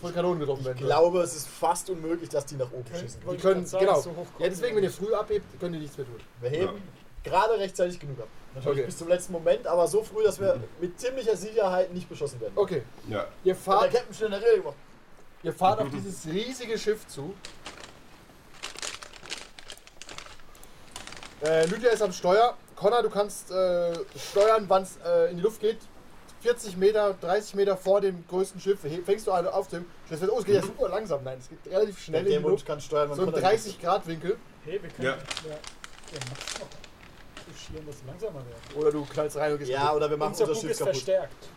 von 0.00 0.12
Kanonen 0.12 0.40
getroffen 0.40 0.60
Ich 0.62 0.66
werdet? 0.66 0.82
glaube, 0.84 1.20
es 1.22 1.36
ist 1.36 1.46
fast 1.48 1.88
unmöglich, 1.90 2.28
dass 2.28 2.44
die 2.46 2.56
nach 2.56 2.72
oben 2.72 2.84
Können- 2.84 3.00
schießen. 3.00 3.20
Die 3.30 3.34
ich 3.36 3.42
können, 3.42 3.66
sagen, 3.66 3.86
genau. 3.86 4.00
so 4.00 4.10
hoch 4.10 4.14
kommen 4.16 4.26
ja, 4.40 4.48
deswegen, 4.48 4.76
wenn 4.76 4.84
ihr 4.84 4.90
früh 4.90 5.14
abhebt, 5.14 5.44
könnt 5.60 5.74
ihr 5.74 5.80
nichts 5.80 5.96
mehr 5.96 6.06
tun. 6.06 6.20
Wir 6.40 6.50
heben 6.50 6.82
gerade 7.24 7.58
rechtzeitig 7.58 8.00
genug 8.00 8.18
ab. 8.20 8.26
Natürlich 8.54 8.78
Okay. 8.80 8.86
bis 8.86 8.98
zum 8.98 9.08
letzten 9.08 9.32
Moment, 9.32 9.66
aber 9.66 9.86
so 9.86 10.02
früh, 10.02 10.22
dass 10.24 10.40
wir 10.40 10.60
mit 10.80 10.98
ziemlicher 11.00 11.36
Sicherheit 11.36 11.94
nicht 11.94 12.08
beschossen 12.08 12.40
werden. 12.40 12.52
Okay, 12.56 12.82
ja. 13.08 13.18
ihr 13.18 13.24
Hat 13.24 13.26
der 13.44 13.54
fahrt, 13.54 13.92
Captain 13.92 14.14
schnell 14.14 14.34
eine 14.34 14.44
Rede 14.44 14.56
gemacht. 14.58 14.76
ihr 15.44 15.52
fahrt 15.54 15.80
auf 15.80 15.88
dieses 15.88 16.26
riesige 16.26 16.76
Schiff 16.78 17.06
zu. 17.06 17.32
Äh, 21.42 21.66
Lydia 21.66 21.90
ist 21.90 22.02
am 22.02 22.12
Steuer. 22.12 22.56
Connor, 22.76 23.02
du 23.02 23.10
kannst 23.10 23.50
äh, 23.50 23.92
steuern, 24.16 24.64
wann 24.68 24.82
es 24.84 24.96
äh, 25.04 25.30
in 25.30 25.36
die 25.38 25.42
Luft 25.42 25.60
geht. 25.60 25.78
40 26.40 26.76
Meter, 26.76 27.14
30 27.20 27.54
Meter 27.54 27.76
vor 27.76 28.00
dem 28.00 28.24
größten 28.28 28.60
Schiff 28.60 28.80
fängst 29.04 29.26
du 29.28 29.32
an 29.32 29.46
auf 29.46 29.68
dem. 29.68 29.84
Das 30.10 30.20
wird, 30.20 30.30
oh, 30.32 30.38
es 30.40 30.44
geht 30.44 30.56
ja 30.56 30.62
super 30.62 30.88
langsam. 30.88 31.22
Nein, 31.22 31.38
es 31.38 31.48
geht 31.48 31.72
relativ 31.72 32.00
schnell 32.00 32.26
in 32.26 32.42
die 32.42 32.48
Luft. 32.48 32.66
kann 32.66 32.80
steuern, 32.80 33.08
man 33.08 33.16
So 33.16 33.24
ein 33.26 33.32
kann 33.32 33.40
30 33.42 33.80
Grad 33.80 34.06
Winkel. 34.08 34.36
Hey, 34.64 34.80
wir 34.82 34.90
können 34.90 35.06
Ja. 35.06 35.12
ja. 35.12 35.18
Ja, 36.12 36.18
mach's 36.30 36.58
noch. 36.60 36.66
Pushieren, 37.46 37.86
dass 37.86 37.96
es 37.96 38.02
langsamer 38.06 38.40
wird. 38.44 38.76
Oder 38.76 38.90
du 38.92 39.04
knallst 39.04 39.36
rein 39.36 39.52
und 39.52 39.58
gehst 39.58 39.70
Ja, 39.70 39.80
kaputt. 39.82 39.96
oder 39.96 40.10
wir 40.10 40.16
machen 40.16 40.30
Unser 40.32 40.48
unser 40.48 40.60
Schiff 40.60 40.70
ist 40.72 40.78
kaputt. 40.78 40.94
verstärkt. 40.94 41.48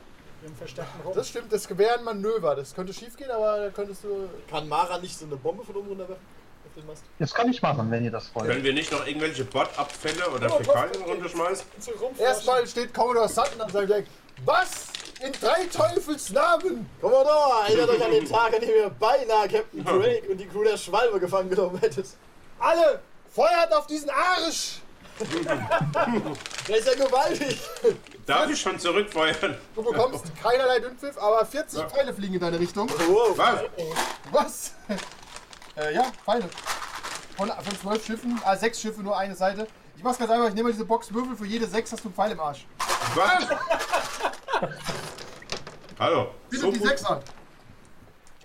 Wir 0.42 0.50
haben 0.50 0.58
verstärkten 0.58 1.02
Rumpf. 1.02 1.16
Das 1.18 1.28
stimmt, 1.30 1.54
das 1.54 1.78
wäre 1.78 1.98
ein 1.98 2.04
Manöver. 2.04 2.56
Das 2.56 2.76
könnte 2.76 2.94
schief 2.94 3.18
gehen, 3.18 3.32
aber 3.32 3.58
da 3.58 3.70
könntest 3.72 4.04
du. 4.04 4.30
Kann 4.50 4.68
Mara 4.68 5.00
nicht 5.00 5.18
so 5.18 5.26
eine 5.26 5.36
Bombe 5.36 5.64
von 5.64 5.76
oben 5.76 5.88
runterwerfen? 5.90 6.24
Den 6.76 6.86
Mast? 6.88 7.04
Das 7.20 7.34
kann 7.34 7.50
ich 7.50 7.62
machen, 7.62 7.90
wenn 7.92 8.04
ihr 8.04 8.12
das 8.12 8.34
wollt. 8.36 8.48
Können 8.48 8.64
wir 8.64 8.74
nicht 8.74 8.92
noch 8.92 9.06
irgendwelche 9.08 9.46
Bot-Abfälle 9.46 10.30
oder 10.30 10.54
Oh, 10.54 10.58
Fäkalien 10.58 11.02
runterschmeißen? 11.04 11.66
Erstmal 12.20 12.68
steht 12.68 12.94
Commodore 12.94 13.30
Sutton 13.30 13.62
an 13.62 13.70
seinem 13.70 13.88
Deck. 13.88 14.08
Was? 14.44 14.88
In 15.22 15.32
drei 15.32 15.66
Teufelsnamen! 15.68 16.90
Commodore, 17.00 17.68
erinnert 17.68 17.90
euch 17.90 18.04
an 18.04 18.12
den 18.12 18.26
Tag, 18.30 18.54
an 18.54 18.60
dem 18.60 18.70
ihr 18.70 18.90
beinahe 18.90 19.48
Captain 19.48 19.84
Drake 19.86 20.28
und 20.30 20.38
die 20.38 20.46
Crew 20.48 20.64
der 20.66 20.76
Schwalbe 20.78 21.20
gefangen 21.20 21.50
genommen 21.50 21.80
hättet. 21.80 22.08
Alle! 22.60 23.00
Feuert 23.34 23.74
auf 23.74 23.88
diesen 23.88 24.10
Arsch! 24.10 24.80
Der 26.68 26.78
ist 26.78 26.88
ja 26.88 26.94
gewaltig. 27.06 27.62
Darf 28.26 28.50
ich 28.50 28.60
schon 28.60 28.78
zurückfeuern? 28.78 29.58
Du 29.74 29.82
bekommst 29.82 30.26
keinerlei 30.42 30.80
Dünnpfiff, 30.80 31.18
aber 31.18 31.46
40 31.46 31.80
Ja. 31.80 31.88
Pfeile 31.90 32.14
fliegen 32.14 32.34
in 32.34 32.40
deine 32.42 32.60
Richtung. 32.60 32.90
Wow. 33.08 33.38
Was? 33.38 33.64
Was? 34.32 34.74
Äh, 35.78 35.94
ja, 35.94 36.04
Pfeile. 36.24 36.50
Von, 37.38 37.50
von 37.50 37.80
12 37.82 38.06
Schiffen, 38.06 38.42
ah, 38.46 38.56
6 38.56 38.80
Schiffe, 38.80 39.02
nur 39.02 39.18
eine 39.18 39.36
Seite. 39.36 39.68
Ich 39.98 40.04
mach's 40.04 40.18
ganz 40.18 40.32
einfach, 40.32 40.48
ich 40.48 40.54
nehme 40.54 40.70
mal 40.70 40.74
diese 40.74 40.86
Box 40.86 41.14
Würfel, 41.14 41.36
für 41.36 41.46
jede 41.46 41.68
6 41.68 41.92
hast 41.92 42.04
du 42.04 42.08
einen 42.10 42.16
Pfeil 42.16 42.32
im 42.32 42.40
Arsch. 42.40 42.66
Was? 43.16 43.48
Hallo. 46.00 46.32
Bitte 46.50 46.62
So 46.64 46.72
die 46.72 46.80
gut? 46.80 46.88
6 46.90 47.04
an. 47.06 47.22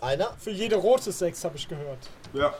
Einer? 0.01 0.33
Für 0.39 0.51
jede 0.51 0.77
rote 0.77 1.13
6 1.13 1.45
habe 1.45 1.57
ich 1.57 1.69
gehört. 1.69 1.99
Ja. 2.33 2.55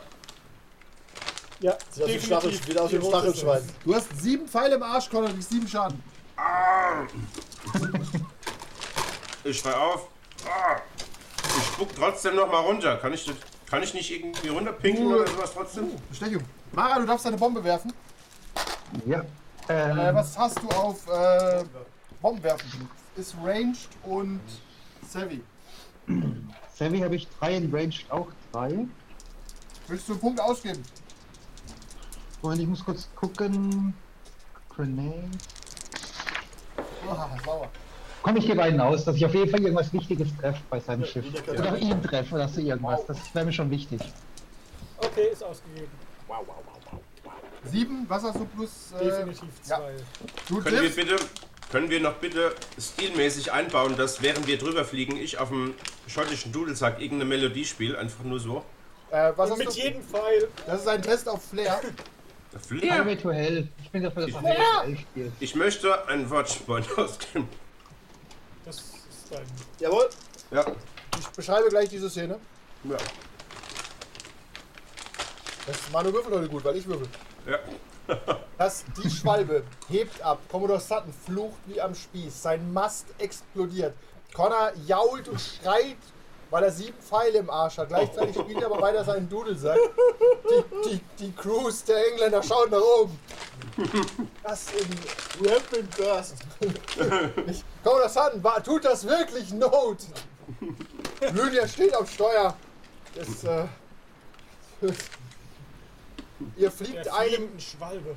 Ja, 1.59 1.77
Sieht 1.91 2.03
aus 2.03 2.09
wie 2.09 2.71
ein 2.71 2.77
aus 2.79 2.91
wie 2.91 3.01
Stachelschwein. 3.01 3.61
Sechs. 3.61 3.73
Du 3.83 3.95
hast 3.95 4.07
7 4.21 4.47
Pfeile 4.47 4.75
im 4.75 4.83
Arsch, 4.83 5.09
Connor, 5.09 5.27
du 5.29 5.35
kriegst 5.35 5.51
7 5.51 5.67
Schaden. 5.67 6.03
Ah. 6.37 7.03
Ich 9.43 9.59
schrei 9.59 9.75
auf. 9.75 10.07
Ah. 10.45 10.79
Ich 11.57 11.65
spuck 11.65 11.89
trotzdem 11.95 12.35
noch 12.35 12.47
mal 12.51 12.59
runter. 12.59 12.97
Kann 12.97 13.13
ich, 13.13 13.25
das- 13.25 13.35
kann 13.71 13.81
ich 13.83 13.93
nicht 13.93 14.11
irgendwie 14.11 14.49
runterpinken 14.49 15.07
oder 15.07 15.25
sowas 15.25 15.53
trotzdem? 15.53 15.85
Bestechung. 16.09 16.43
Mara, 16.73 16.99
du 16.99 17.05
darfst 17.05 17.25
deine 17.25 17.37
Bombe 17.37 17.63
werfen. 17.63 17.93
Ja. 19.05 19.21
Äh, 19.69 20.09
Ähm, 20.09 20.15
was 20.15 20.37
hast 20.37 20.61
du 20.61 20.67
auf 20.69 21.07
äh, 21.07 21.63
Bomben 22.21 22.43
werfen? 22.43 22.89
Ist 23.15 23.33
ranged 23.41 23.87
und 24.03 24.41
savvy. 25.07 25.41
Savvy 26.75 26.99
habe 26.99 27.15
ich 27.15 27.27
drei, 27.39 27.55
in 27.55 27.73
Ranged 27.73 28.11
auch 28.11 28.27
drei. 28.51 28.85
Willst 29.87 30.07
du 30.09 30.13
einen 30.13 30.21
Punkt 30.21 30.41
ausgeben? 30.41 30.83
Und 32.41 32.59
ich 32.59 32.67
muss 32.67 32.83
kurz 32.83 33.07
gucken. 33.15 33.93
Grenade. 34.75 35.29
Ah, 37.07 37.29
sauer. 37.45 37.69
Komm, 38.23 38.37
ich 38.37 38.45
gebe 38.45 38.61
einen 38.61 38.79
aus, 38.79 39.03
dass 39.05 39.15
ich 39.15 39.25
auf 39.25 39.33
jeden 39.33 39.49
Fall 39.49 39.61
irgendwas 39.61 39.91
Wichtiges 39.93 40.27
treffe 40.37 40.61
bei 40.69 40.79
seinem 40.79 41.05
Schiff. 41.05 41.25
wieder 41.25 41.41
kann- 41.41 41.57
Oder 41.57 41.77
ihn 41.77 42.03
treffe 42.03 42.35
oder 42.35 42.47
so 42.47 42.61
irgendwas. 42.61 43.05
Das 43.07 43.17
wäre 43.33 43.45
mir 43.45 43.53
schon 43.53 43.69
wichtig. 43.71 43.99
Okay, 44.97 45.27
ist 45.31 45.43
ausgegeben. 45.43 45.89
Sieben, 47.65 48.05
was 48.07 48.23
hast 48.23 48.35
du 48.39 48.45
plus? 48.45 48.69
Äh, 48.99 49.03
Definitiv 49.05 49.43
ja. 49.67 49.77
zwei. 49.77 49.91
Du 50.49 50.61
Können 50.61 50.81
wir 50.81 50.89
bitte, 50.89 51.15
können 51.71 51.89
wir 51.89 51.99
noch 51.99 52.13
bitte 52.13 52.55
stilmäßig 52.79 53.51
einbauen, 53.51 53.95
dass 53.97 54.21
während 54.21 54.47
wir 54.47 54.57
drüber 54.57 54.83
fliegen, 54.85 55.17
ich 55.17 55.37
auf 55.39 55.49
dem 55.49 55.73
schottischen 56.07 56.51
Dudelsack 56.51 56.99
irgendeine 56.99 57.25
Melodie 57.25 57.65
spiele, 57.65 57.97
einfach 57.99 58.23
nur 58.23 58.39
so? 58.39 58.63
Äh, 59.11 59.31
was 59.35 59.51
Und 59.51 59.59
mit 59.59 59.67
du? 59.69 59.73
jedem 59.73 60.01
Pfeil. 60.01 60.47
Das 60.65 60.81
ist 60.81 60.87
ein 60.87 61.01
Test 61.01 61.27
auf 61.29 61.43
Flair. 61.43 61.81
Flair. 62.67 62.93
Highway 62.99 63.15
to 63.15 63.31
Hell. 63.31 63.67
Ich 63.83 63.89
bin 63.91 64.03
dafür, 64.03 64.21
dass 64.23 64.29
Ich- 64.29 64.35
man 64.35 64.45
Hell 64.45 64.97
spielt. 64.97 65.31
Ich 65.39 65.55
möchte 65.55 66.07
einen 66.07 66.29
Watchpoint 66.29 66.87
ausgeben. 66.97 67.47
Das 68.65 68.77
ist 68.77 68.85
dein. 69.31 69.45
Jawohl. 69.79 70.09
Ja. 70.51 70.65
Ich 71.19 71.27
beschreibe 71.29 71.69
gleich 71.69 71.89
diese 71.89 72.09
Szene. 72.09 72.39
Ja. 72.83 72.97
Das 75.67 75.77
Manu 75.91 76.11
würfelt 76.11 76.35
heute 76.35 76.49
gut, 76.49 76.63
weil 76.63 76.75
ich 76.77 76.87
würfel. 76.87 77.07
ja. 77.45 77.59
Das, 78.57 78.83
die 79.01 79.09
Schwalbe 79.09 79.63
hebt 79.89 80.21
ab. 80.21 80.39
Commodore 80.51 80.79
Sutton 80.79 81.11
flucht 81.25 81.57
wie 81.65 81.81
am 81.81 81.95
Spieß. 81.95 82.43
Sein 82.43 82.71
Mast 82.71 83.07
explodiert. 83.17 83.95
Connor 84.35 84.71
jault 84.85 85.27
und 85.29 85.41
schreit, 85.41 85.97
weil 86.51 86.63
er 86.65 86.71
sieben 86.71 86.97
Pfeile 87.01 87.39
im 87.39 87.49
Arsch 87.49 87.79
hat. 87.79 87.87
Gleichzeitig 87.87 88.35
spielt 88.35 88.59
er 88.61 88.67
aber 88.67 88.79
weiter 88.79 89.03
seinen 89.03 89.27
Dudelsack. 89.27 89.79
Die, 90.49 90.89
die, 90.89 91.01
die 91.19 91.31
Crews 91.31 91.83
der 91.85 92.05
Engländer 92.11 92.43
schauen 92.43 92.69
nach 92.69 92.81
oben. 92.99 93.17
Das 94.43 94.65
in. 94.73 95.49
Have 95.49 95.61
been 95.71 95.89
cursed. 95.91 96.35
Commodore 97.83 98.09
Sutton, 98.09 98.43
wa- 98.43 98.59
tut 98.59 98.85
das 98.85 99.05
wirklich 99.07 99.51
Not? 99.53 99.97
Lydia 101.33 101.67
steht 101.67 101.95
auf 101.95 102.11
Steuer. 102.11 102.55
Das, 103.15 103.43
äh, 103.43 103.65
ihr 106.57 106.71
fliegt 106.71 107.07
eine 107.09 107.37
Schwalbe. 107.59 108.15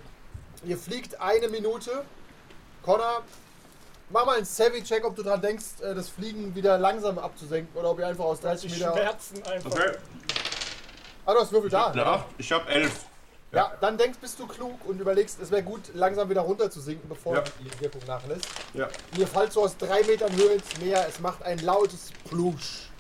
Ihr 0.65 0.79
fliegt 0.79 1.21
eine 1.21 1.49
Minute. 1.49 2.05
Connor, 2.83 3.23
mach 4.11 4.25
mal 4.27 4.37
einen 4.37 4.45
Savvy-Check, 4.47 5.05
ob 5.05 5.17
du 5.17 5.23
dran 5.23 5.41
denkst, 5.41 5.81
äh, 5.83 5.95
das 5.95 6.09
Fliegen 6.09 6.55
wieder 6.55 6.79
langsam 6.79 7.19
abzusenken 7.19 7.75
oder 7.79 7.91
ob 7.91 7.99
ihr 7.99 8.07
einfach 8.07 8.25
aus 8.25 8.39
Die 8.41 8.47
30 8.47 8.73
Meter. 8.73 8.93
schmerzen 8.93 9.43
einfach. 9.45 9.71
Okay. 9.71 9.93
Ah, 11.27 11.33
du 11.35 11.41
hast 11.41 11.53
Würfel 11.53 11.71
da. 11.71 11.87
Eine 11.91 12.05
8. 12.07 12.27
Ich 12.39 12.53
habe 12.53 12.69
11. 12.71 12.93
Ja, 13.55 13.73
dann 13.81 13.97
denkst, 13.99 14.19
bist 14.21 14.39
du 14.39 14.47
klug 14.47 14.79
und 14.87 15.01
überlegst, 15.01 15.41
es 15.41 15.51
wäre 15.51 15.63
gut, 15.63 15.83
langsam 15.95 16.29
wieder 16.29 16.41
runter 16.43 16.71
zu 16.71 16.81
sinken, 16.81 17.09
bevor 17.09 17.37
Ja. 17.37 17.45
die 17.61 17.81
Wirkung 17.81 18.01
nachlässt. 18.07 18.47
Ja. 18.73 18.87
Und 19.13 19.19
ihr 19.19 19.27
fallt 19.27 19.53
so 19.53 19.63
aus 19.65 19.77
drei 19.77 20.03
Metern 20.03 20.35
Höhe 20.35 20.53
ins 20.55 20.79
Meer, 20.81 21.07
es 21.09 21.21
macht 21.21 21.43
ein 21.43 21.59
lautes 21.59 22.11
Plusch. 22.29 22.91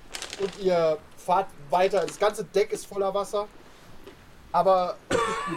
Und 0.41 0.59
ihr 0.61 0.99
fahrt 1.17 1.47
weiter, 1.71 2.05
das 2.07 2.19
ganze 2.19 2.45
Deck 2.45 2.73
ist 2.73 2.87
voller 2.87 3.13
Wasser. 3.15 3.47
Aber 4.53 4.95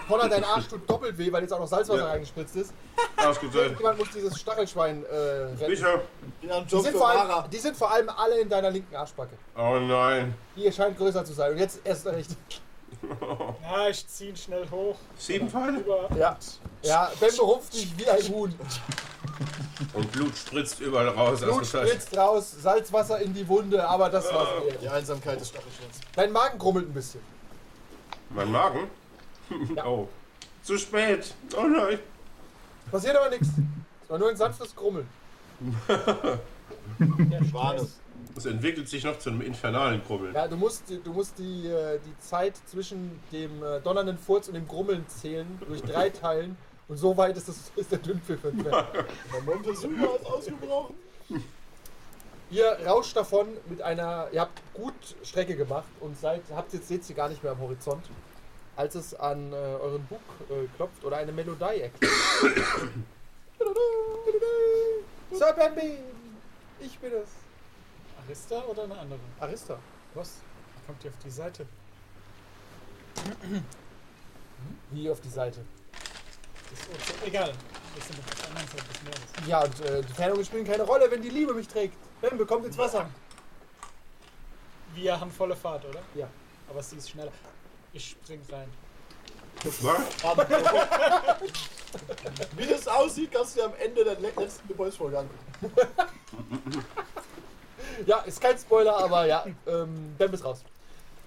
Connor, 0.07 0.27
dein 0.27 0.43
Arsch 0.43 0.67
tut 0.69 0.89
doppelt 0.89 1.15
weh, 1.19 1.31
weil 1.31 1.43
jetzt 1.43 1.51
auch 1.53 1.59
noch 1.59 1.67
Salzwasser 1.67 1.99
Ja. 2.05 2.09
reingespritzt 2.09 2.55
ist. 2.55 2.73
Jemand 3.77 3.99
muss 3.99 4.07
dieses 4.11 4.39
Stachelschwein 4.39 5.05
äh, 5.05 5.15
retten. 5.15 5.67
Sicher. 5.67 6.01
Die 6.41 6.47
sind, 6.81 6.95
allem, 7.01 7.49
die 7.51 7.57
sind 7.57 7.77
vor 7.77 7.91
allem 7.91 8.09
alle 8.09 8.39
in 8.39 8.49
deiner 8.49 8.71
linken 8.71 8.95
Arschbacke. 8.95 9.37
Oh 9.55 9.77
nein. 9.79 10.33
Die 10.55 10.71
scheint 10.71 10.97
größer 10.97 11.23
zu 11.25 11.33
sein. 11.33 11.51
Und 11.51 11.57
jetzt 11.59 11.79
erst 11.83 12.07
recht. 12.07 12.31
Ja, 13.61 13.89
ich 13.89 14.07
zieh 14.07 14.29
ihn 14.29 14.37
schnell 14.37 14.67
hoch. 14.71 14.95
Sieben 15.17 15.49
Pfeile? 15.49 15.83
Ja. 16.17 16.37
Ja, 16.81 17.11
Ben 17.19 17.35
berumpft 17.35 17.73
dich 17.73 17.97
wie 17.97 18.07
ein 18.09 18.23
Huhn. 18.29 18.53
Und 19.93 20.11
Blut 20.11 20.35
spritzt 20.35 20.79
überall 20.79 21.09
raus. 21.09 21.41
Blut 21.41 21.59
Also 21.59 21.77
spritzt 21.85 22.15
raus, 22.17 22.55
Salzwasser 22.61 23.19
in 23.19 23.33
die 23.33 23.47
Wunde, 23.47 23.87
aber 23.87 24.09
das 24.09 24.31
war's. 24.33 24.49
Die 24.81 24.87
Einsamkeit 24.89 25.39
des 25.39 25.49
Stachelschweins. 25.49 25.99
Dein 26.15 26.31
Magen 26.31 26.57
grummelt 26.57 26.87
ein 26.89 26.93
bisschen. 26.93 27.21
mein 28.29 28.51
Magen? 28.51 28.89
Oh. 29.85 30.07
Zu 30.63 30.77
spät. 30.77 31.33
Oh 31.55 31.63
nein. 31.63 31.99
Passiert 32.91 33.15
aber 33.15 33.29
nichts. 33.29 33.47
Es 34.03 34.09
war 34.09 34.17
nur 34.17 34.29
ein 34.29 34.35
sanftes 34.37 34.75
Grummeln. 34.75 35.07
Der 35.87 37.45
Schwane. 37.49 37.87
Es 38.37 38.45
entwickelt 38.45 38.87
sich 38.87 39.03
noch 39.03 39.17
zu 39.17 39.31
einem 39.31 39.41
infernalen 39.41 40.03
Grubbeln. 40.03 40.35
Ja, 40.35 40.47
du 40.47 40.57
musst, 40.57 40.83
du 40.89 41.11
musst 41.11 41.39
die, 41.39 41.67
äh, 41.67 41.99
die 42.05 42.15
Zeit 42.19 42.53
zwischen 42.67 43.19
dem 43.31 43.63
äh, 43.63 43.79
donnernden 43.81 44.19
Furz 44.19 44.47
und 44.47 44.53
dem 44.53 44.67
Grummeln 44.67 45.07
zählen, 45.07 45.47
durch 45.67 45.81
drei 45.81 46.09
teilen. 46.11 46.55
Und 46.87 46.97
so 46.97 47.17
weit 47.17 47.35
ist, 47.35 47.49
das, 47.49 47.55
ist 47.75 47.91
der 47.91 47.97
Dünnpfiff 47.97 48.43
entfernt. 48.43 48.89
Der 48.93 49.41
Montezuma 49.41 50.05
ist 50.15 50.25
ausgebrochen. 50.25 50.95
Ihr 52.51 52.77
rauscht 52.85 53.17
davon 53.17 53.47
mit 53.67 53.81
einer. 53.81 54.27
Ihr 54.31 54.41
habt 54.41 54.61
gut 54.73 54.93
Strecke 55.23 55.55
gemacht 55.55 55.89
und 55.99 56.15
seid, 56.17 56.43
habt 56.55 56.71
jetzt 56.73 56.87
seht 56.87 57.03
sie 57.03 57.13
gar 57.13 57.27
nicht 57.27 57.43
mehr 57.43 57.51
am 57.53 57.59
Horizont, 57.59 58.05
als 58.75 58.95
es 58.95 59.13
an 59.15 59.51
äh, 59.51 59.55
euren 59.55 60.05
Bug 60.05 60.21
äh, 60.49 60.67
klopft 60.77 61.03
oder 61.03 61.17
eine 61.17 61.33
Melodie 61.33 61.81
erklingt. 61.81 62.03
Sir 65.31 65.53
Bambi! 65.53 65.97
Ich 66.79 66.97
bin 66.99 67.11
es. 67.11 67.46
Arista 68.27 68.61
oder 68.65 68.83
eine 68.83 68.97
andere? 68.97 69.19
Arista. 69.39 69.79
Was? 70.13 70.33
Kommt 70.85 71.03
ihr 71.03 71.11
auf 71.11 71.17
die 71.23 71.29
Seite? 71.29 71.65
Wie 74.91 75.09
auf 75.09 75.21
die 75.21 75.29
Seite. 75.29 75.63
Ist 76.73 76.83
Ozean. 76.89 77.17
Egal. 77.25 77.53
Wir 77.95 78.03
sind 78.03 78.19
auf 78.19 78.35
der 78.35 78.47
anderen 78.49 78.67
Seite 78.67 78.83
des 78.83 79.03
Meeres. 79.03 79.21
Ja, 79.47 79.63
und 79.63 79.79
äh, 79.81 80.01
die 80.03 80.13
Fernungen 80.13 80.43
spielen 80.45 80.65
keine 80.65 80.83
Rolle, 80.83 81.09
wenn 81.09 81.21
die 81.21 81.29
Liebe 81.29 81.53
mich 81.53 81.67
trägt. 81.69 81.95
Bambi, 82.21 82.45
kommt 82.45 82.65
ins 82.65 82.77
Wasser. 82.77 83.09
Wir 84.93 85.17
haben 85.19 85.31
volle 85.31 85.55
Fahrt, 85.55 85.85
oder? 85.85 86.01
Ja. 86.15 86.27
Aber 86.69 86.83
sie 86.83 86.97
ist 86.97 87.09
schneller. 87.09 87.31
Ich 87.93 88.09
spring 88.09 88.41
rein. 88.51 88.69
Wie 92.55 92.65
das 92.67 92.87
aussieht, 92.87 93.31
kannst 93.31 93.55
du 93.55 93.61
dir 93.61 93.65
am 93.67 93.73
Ende 93.75 94.03
der 94.03 94.19
le- 94.19 94.31
letzten 94.37 94.67
The 94.67 94.73
Boys-Folge 94.73 95.19
angucken. 95.19 95.41
Ja, 98.05 98.19
ist 98.19 98.39
kein 98.41 98.57
Spoiler, 98.57 98.97
aber 98.97 99.25
ja, 99.25 99.45
ähm, 99.65 100.15
Bam 100.17 100.33
ist 100.33 100.43
raus. 100.45 100.63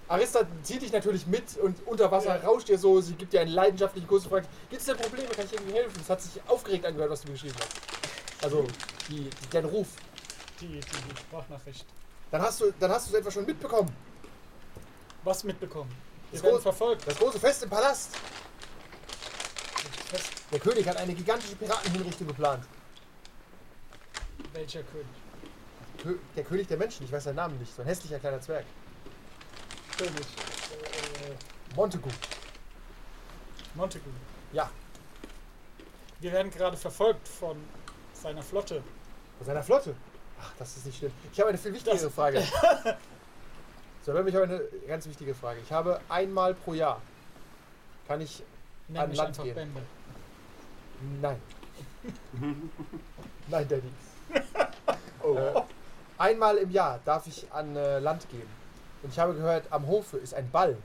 Arista 0.07 0.41
zieht 0.63 0.81
dich 0.81 0.91
natürlich 0.91 1.25
mit 1.27 1.57
und 1.57 1.77
unter 1.87 2.11
Wasser 2.11 2.37
Ja. 2.41 2.47
rauscht 2.47 2.67
dir 2.67 2.77
so, 2.77 2.99
sie 3.01 3.13
gibt 3.13 3.31
dir 3.33 3.41
einen 3.41 3.51
leidenschaftlichen 3.51 4.07
Kuss 4.07 4.23
und 4.25 4.31
fragt, 4.31 4.47
gibt 4.69 4.81
es 4.81 4.85
denn 4.87 4.97
Probleme, 4.97 5.29
kann 5.29 5.45
ich 5.45 5.53
irgendwie 5.53 5.73
helfen? 5.73 5.99
Es 6.01 6.09
hat 6.09 6.21
sich 6.21 6.41
aufgeregt 6.47 6.85
angehört, 6.85 7.11
was 7.11 7.21
du 7.21 7.27
mir 7.27 7.33
geschrieben 7.33 7.55
hast. 7.59 8.43
Also, 8.43 8.65
die, 9.09 9.21
die, 9.29 9.49
dein 9.51 9.65
Ruf. 9.65 9.87
Die, 10.59 10.67
die, 10.67 10.79
die 10.81 11.17
Sprachnachricht. 11.17 11.85
Dann 12.29 12.41
hast 12.41 12.59
du, 12.61 12.71
dann 12.79 12.91
hast 12.91 13.07
du 13.07 13.13
es 13.13 13.19
etwa 13.19 13.31
schon 13.31 13.45
mitbekommen. 13.45 13.93
Was 15.23 15.43
mitbekommen? 15.43 15.91
Wir 16.31 16.37
Das 16.39 16.43
werden 16.43 16.57
groß- 16.57 16.61
verfolgt. 16.61 17.07
Das 17.07 17.17
große 17.17 17.39
Fest 17.39 17.63
im 17.63 17.69
Palast. 17.69 18.09
Fest. 20.09 20.29
Der 20.51 20.59
König 20.59 20.87
hat 20.87 20.97
eine 20.97 21.13
gigantische 21.13 21.55
Piratenhinrichtung 21.55 22.27
geplant. 22.27 22.65
Welcher 24.53 24.83
König? 24.83 25.07
Kö 26.01 26.15
der 26.35 26.43
König 26.43 26.67
der 26.67 26.77
Menschen, 26.77 27.05
ich 27.05 27.11
weiß 27.11 27.23
seinen 27.25 27.35
Namen 27.35 27.57
nicht, 27.59 27.75
so 27.75 27.81
ein 27.81 27.87
hässlicher 27.87 28.19
kleiner 28.19 28.41
Zwerg. 28.41 28.65
König. 29.97 30.13
Äh. 30.15 31.75
Montagu. 31.75 32.09
Ja, 34.53 34.69
Wir 36.19 36.31
werden 36.33 36.51
gerade 36.51 36.75
verfolgt 36.77 37.27
von 37.27 37.57
seiner 38.13 38.41
Flotte. 38.43 38.83
von 39.37 39.45
seiner 39.47 39.63
Flotte. 39.63 39.95
Ach, 40.41 40.51
das 40.59 40.75
ist 40.77 40.85
nicht 40.87 40.97
schlimm. 40.97 41.11
Ich 41.31 41.39
habe 41.39 41.49
eine 41.49 41.57
viel 41.57 41.73
wichtigere 41.73 41.97
Das- 41.99 42.13
Frage. 42.13 42.43
So, 44.03 44.13
ich 44.19 44.33
habe 44.33 44.43
eine 44.45 44.61
ganz 44.87 45.05
wichtige 45.07 45.35
Frage. 45.35 45.59
Ich 45.63 45.71
habe 45.71 46.01
einmal 46.09 46.55
pro 46.55 46.73
Jahr. 46.73 46.99
Kann 48.07 48.19
ich. 48.19 48.41
Nenn 48.87 49.03
An 49.03 49.13
Land 49.13 49.43
gehen. 49.43 49.53
Bände. 49.53 49.81
Nein. 51.21 51.39
Nein, 53.47 53.67
Daddy. 53.67 53.91
Oh. 55.21 55.35
Äh, 55.37 55.61
einmal 56.21 56.57
im 56.57 56.69
Jahr 56.69 56.99
darf 57.03 57.27
ich 57.27 57.51
an 57.51 57.75
äh, 57.75 57.99
Land 57.99 58.29
gehen. 58.29 58.47
Und 59.03 59.11
ich 59.11 59.19
habe 59.19 59.33
gehört, 59.33 59.65
am 59.71 59.87
Hofe 59.87 60.17
ist 60.17 60.33
ein 60.33 60.49
Ball. 60.51 60.77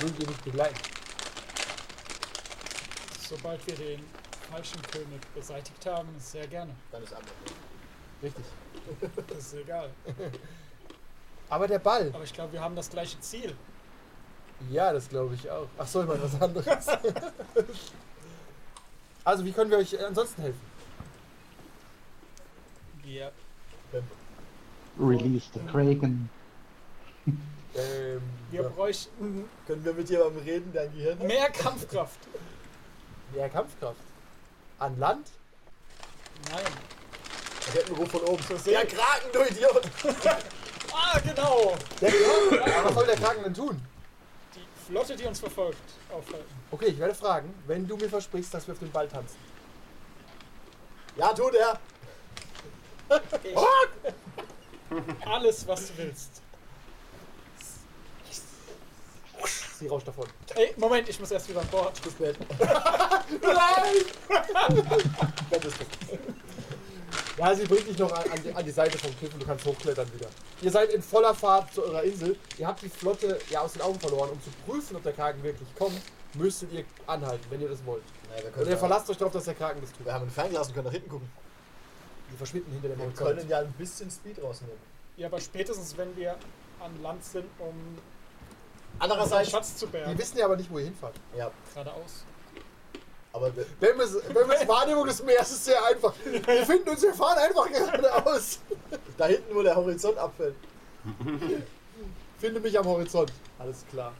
Will 0.00 0.12
ihr 0.18 0.26
mich 0.26 0.38
begleiten? 0.38 0.76
Sobald 3.28 3.64
wir 3.66 3.74
den 3.76 4.04
falschen 4.50 4.82
König 4.82 5.20
beseitigt 5.34 5.86
haben, 5.86 6.08
sehr 6.18 6.46
gerne. 6.48 6.74
Dann 6.90 7.02
ist 7.04 7.14
anders. 7.14 7.32
Richtig. 8.22 8.44
Das 9.28 9.38
ist 9.38 9.54
egal. 9.54 9.90
Aber 11.48 11.68
der 11.68 11.78
Ball. 11.78 12.10
Aber 12.12 12.24
ich 12.24 12.32
glaube, 12.32 12.52
wir 12.52 12.60
haben 12.60 12.74
das 12.74 12.90
gleiche 12.90 13.18
Ziel. 13.20 13.56
Ja, 14.70 14.92
das 14.92 15.08
glaube 15.08 15.34
ich 15.34 15.50
auch. 15.50 15.68
Ach 15.78 15.86
so, 15.86 16.02
ich 16.02 16.08
meine 16.08 16.22
was 16.22 16.40
anderes. 16.40 16.86
also, 19.24 19.44
wie 19.44 19.52
können 19.52 19.70
wir 19.70 19.78
euch 19.78 20.04
ansonsten 20.04 20.42
helfen? 20.42 20.71
Wir 23.12 23.30
Release 24.98 25.50
the 25.52 25.60
Kraken. 25.70 26.30
Ähm, 27.74 28.22
Wir 28.50 28.62
ja. 28.62 28.68
bräuchten 28.68 29.48
Können 29.66 29.84
wir 29.84 29.92
mit 29.92 30.08
jemandem 30.08 30.42
reden, 30.42 30.72
der 30.72 30.82
ein 30.82 30.92
Gehirn 30.94 31.18
hat? 31.18 31.26
mehr 31.26 31.50
Kampfkraft. 31.50 32.18
mehr 33.34 33.50
Kampfkraft. 33.50 34.00
An 34.78 34.98
Land? 34.98 35.28
Nein. 36.50 36.62
Der 37.66 37.82
Kettenruf 37.82 38.10
von 38.10 38.20
oben. 38.22 38.42
Zur 38.42 38.58
Der. 38.58 38.86
Kraken, 38.86 39.28
du 39.32 39.40
Idiot! 39.40 39.82
Ah, 40.94 41.18
genau. 41.20 41.74
Der 42.00 42.10
Kraken? 42.10 42.72
Aber 42.72 42.84
was 42.84 42.94
soll 42.94 43.06
der 43.06 43.16
Kraken 43.16 43.42
denn 43.44 43.54
tun? 43.54 43.80
Die 44.54 44.92
Flotte, 44.92 45.16
die 45.16 45.24
uns 45.24 45.40
verfolgt, 45.40 45.78
aufhalten. 46.10 46.54
Okay, 46.70 46.86
ich 46.86 46.98
werde 46.98 47.14
fragen, 47.14 47.52
wenn 47.66 47.86
du 47.86 47.96
mir 47.96 48.08
versprichst, 48.10 48.52
dass 48.52 48.66
wir 48.66 48.72
auf 48.72 48.78
dem 48.78 48.90
Ball 48.90 49.08
tanzen. 49.08 49.36
Ja, 51.16 51.32
tut 51.32 51.54
er! 51.54 51.78
Ich. 53.44 53.56
Alles, 55.26 55.66
was 55.66 55.86
du 55.88 55.92
willst. 55.98 56.42
Sie 59.78 59.88
rauscht 59.88 60.06
davon. 60.06 60.26
Ey, 60.54 60.74
Moment, 60.76 61.08
ich 61.08 61.18
muss 61.18 61.30
erst 61.30 61.48
wieder 61.48 61.60
an 61.60 61.66
Bord. 61.68 61.96
Zu 61.96 62.10
spät. 62.10 62.36
Ja, 67.38 67.54
sie 67.54 67.64
bringt 67.64 67.88
dich 67.88 67.98
noch 67.98 68.12
an, 68.12 68.30
an, 68.30 68.42
die, 68.44 68.52
an 68.52 68.64
die 68.64 68.70
Seite 68.70 68.98
vom 68.98 69.16
Kliff 69.18 69.32
und 69.32 69.42
du 69.42 69.46
kannst 69.46 69.64
hochklettern 69.64 70.12
wieder. 70.14 70.28
Ihr 70.60 70.70
seid 70.70 70.90
in 70.90 71.02
voller 71.02 71.34
Fahrt 71.34 71.72
zu 71.74 71.82
eurer 71.82 72.02
Insel. 72.02 72.36
Ihr 72.58 72.66
habt 72.66 72.82
die 72.82 72.88
Flotte 72.88 73.38
ja 73.50 73.62
aus 73.62 73.72
den 73.72 73.82
Augen 73.82 73.98
verloren. 73.98 74.30
Um 74.30 74.40
zu 74.42 74.50
prüfen, 74.66 74.96
ob 74.96 75.02
der 75.02 75.14
Kraken 75.14 75.42
wirklich 75.42 75.68
kommt, 75.76 76.00
müsstet 76.34 76.72
ihr 76.72 76.84
anhalten, 77.06 77.44
wenn 77.50 77.60
ihr 77.60 77.68
das 77.68 77.84
wollt. 77.84 78.04
Naja, 78.30 78.44
wir, 78.44 78.60
Und 78.60 78.66
ihr 78.66 78.72
ja, 78.72 78.78
verlasst 78.78 79.08
euch 79.10 79.16
darauf, 79.16 79.32
dass 79.32 79.44
der 79.44 79.54
Kraken 79.54 79.80
das 79.80 79.90
tut. 79.92 80.04
wir 80.04 80.12
haben 80.12 80.26
ein 80.26 80.30
Fernglas 80.30 80.68
und 80.68 80.74
können 80.74 80.86
nach 80.86 80.92
hinten 80.92 81.08
gucken. 81.08 81.28
Die 82.32 82.36
verschwinden 82.36 82.72
hinter 82.72 82.88
dem 82.88 82.98
Wir 82.98 83.04
Horizont. 83.06 83.28
können 83.36 83.48
ja 83.48 83.58
ein 83.60 83.72
bisschen 83.72 84.10
Speed 84.10 84.42
rausnehmen. 84.42 84.76
Ja, 85.16 85.26
aber 85.28 85.40
spätestens, 85.40 85.96
wenn 85.96 86.16
wir 86.16 86.36
an 86.80 87.02
Land 87.02 87.22
sind, 87.24 87.44
um 87.58 87.74
Andererseits, 88.98 89.50
Schatz 89.50 89.76
zu 89.76 89.86
Die 89.86 89.92
bergen. 89.92 90.18
wissen 90.18 90.38
ja 90.38 90.44
aber 90.46 90.56
nicht, 90.56 90.70
wo 90.70 90.78
ihr 90.78 90.84
hinfahrt. 90.86 91.14
ja, 91.36 91.50
Geradeaus. 91.72 92.24
aber 93.32 93.54
wir, 93.56 93.64
Wenn 93.80 93.98
wir, 93.98 94.06
wir 94.60 94.68
Wahrnehmung 94.68 95.06
des 95.06 95.22
Meeres 95.22 95.50
ist 95.50 95.64
sehr 95.64 95.84
einfach. 95.86 96.14
Wir 96.24 96.66
finden 96.66 96.88
uns, 96.90 97.02
wir 97.02 97.14
fahren 97.14 97.38
einfach 97.38 97.70
geradeaus. 97.70 98.60
da 99.16 99.26
hinten, 99.26 99.54
wo 99.54 99.62
der 99.62 99.74
Horizont 99.76 100.18
abfällt. 100.18 100.54
Finde 102.38 102.60
mich 102.60 102.78
am 102.78 102.84
Horizont. 102.86 103.32
Alles 103.58 103.84
klar. 103.90 104.12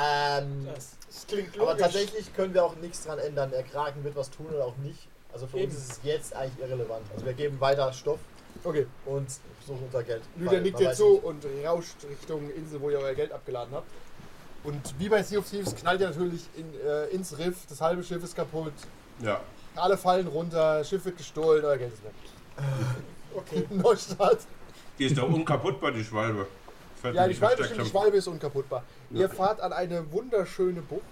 Ähm, 0.00 0.66
Das, 0.74 0.90
das 1.08 1.26
klingt 1.26 1.54
aber 1.56 1.66
logisch. 1.72 1.82
tatsächlich 1.82 2.34
können 2.34 2.54
wir 2.54 2.64
auch 2.64 2.76
nichts 2.76 3.04
dran 3.04 3.18
ändern. 3.18 3.50
Der 3.50 3.62
Kraken 3.64 4.04
wird 4.04 4.14
was 4.16 4.30
tun 4.30 4.46
oder 4.46 4.64
auch 4.66 4.76
nicht. 4.76 5.08
Also 5.38 5.46
für 5.46 5.58
Eben. 5.58 5.70
uns 5.70 5.78
ist 5.78 5.92
es 5.92 6.00
jetzt 6.02 6.34
eigentlich 6.34 6.58
irrelevant. 6.68 7.06
Also 7.14 7.24
wir 7.24 7.32
geben 7.32 7.60
weiter 7.60 7.92
Stoff 7.92 8.18
Okay. 8.64 8.88
und 9.06 9.30
suchen 9.64 9.84
unser 9.86 10.02
Geld. 10.02 10.22
Lydia 10.36 10.50
Weil 10.52 10.62
nickt 10.62 10.80
weiß 10.80 10.96
zu 10.96 11.18
und 11.18 11.44
rauscht 11.64 11.94
Richtung 12.10 12.50
Insel, 12.50 12.80
wo 12.80 12.90
ihr 12.90 12.98
euer 12.98 13.14
Geld 13.14 13.30
abgeladen 13.30 13.72
habt. 13.72 13.86
Und 14.64 14.80
wie 14.98 15.08
bei 15.08 15.22
Sea 15.22 15.38
of 15.38 15.48
Thieves 15.48 15.76
knallt 15.76 16.00
ihr 16.00 16.08
natürlich 16.08 16.42
in, 16.56 16.66
äh, 16.84 17.04
ins 17.14 17.38
Riff, 17.38 17.66
das 17.68 17.80
halbe 17.80 18.02
Schiff 18.02 18.24
ist 18.24 18.34
kaputt, 18.34 18.72
Ja. 19.22 19.40
alle 19.76 19.96
fallen 19.96 20.26
runter, 20.26 20.82
Schiff 20.82 21.04
wird 21.04 21.16
gestohlen, 21.18 21.64
euer 21.64 21.78
Geld 21.78 21.92
ist 21.92 22.02
weg. 22.04 22.12
Okay. 23.36 23.64
Neustart. 23.70 24.40
Die 24.98 25.04
ist 25.04 25.16
doch 25.16 25.28
unkaputtbar, 25.28 25.92
die 25.92 26.02
Schwalbe. 26.02 26.48
Ja, 27.12 27.28
die 27.28 27.34
Schwalbe, 27.36 27.62
stimmt, 27.62 27.82
die. 27.86 27.90
Schwalbe 27.90 28.16
ist 28.16 28.26
unkaputtbar. 28.26 28.82
Ihr 29.12 29.28
fahrt 29.28 29.60
an 29.60 29.72
eine 29.72 30.10
wunderschöne 30.10 30.80
Bucht. 30.80 31.02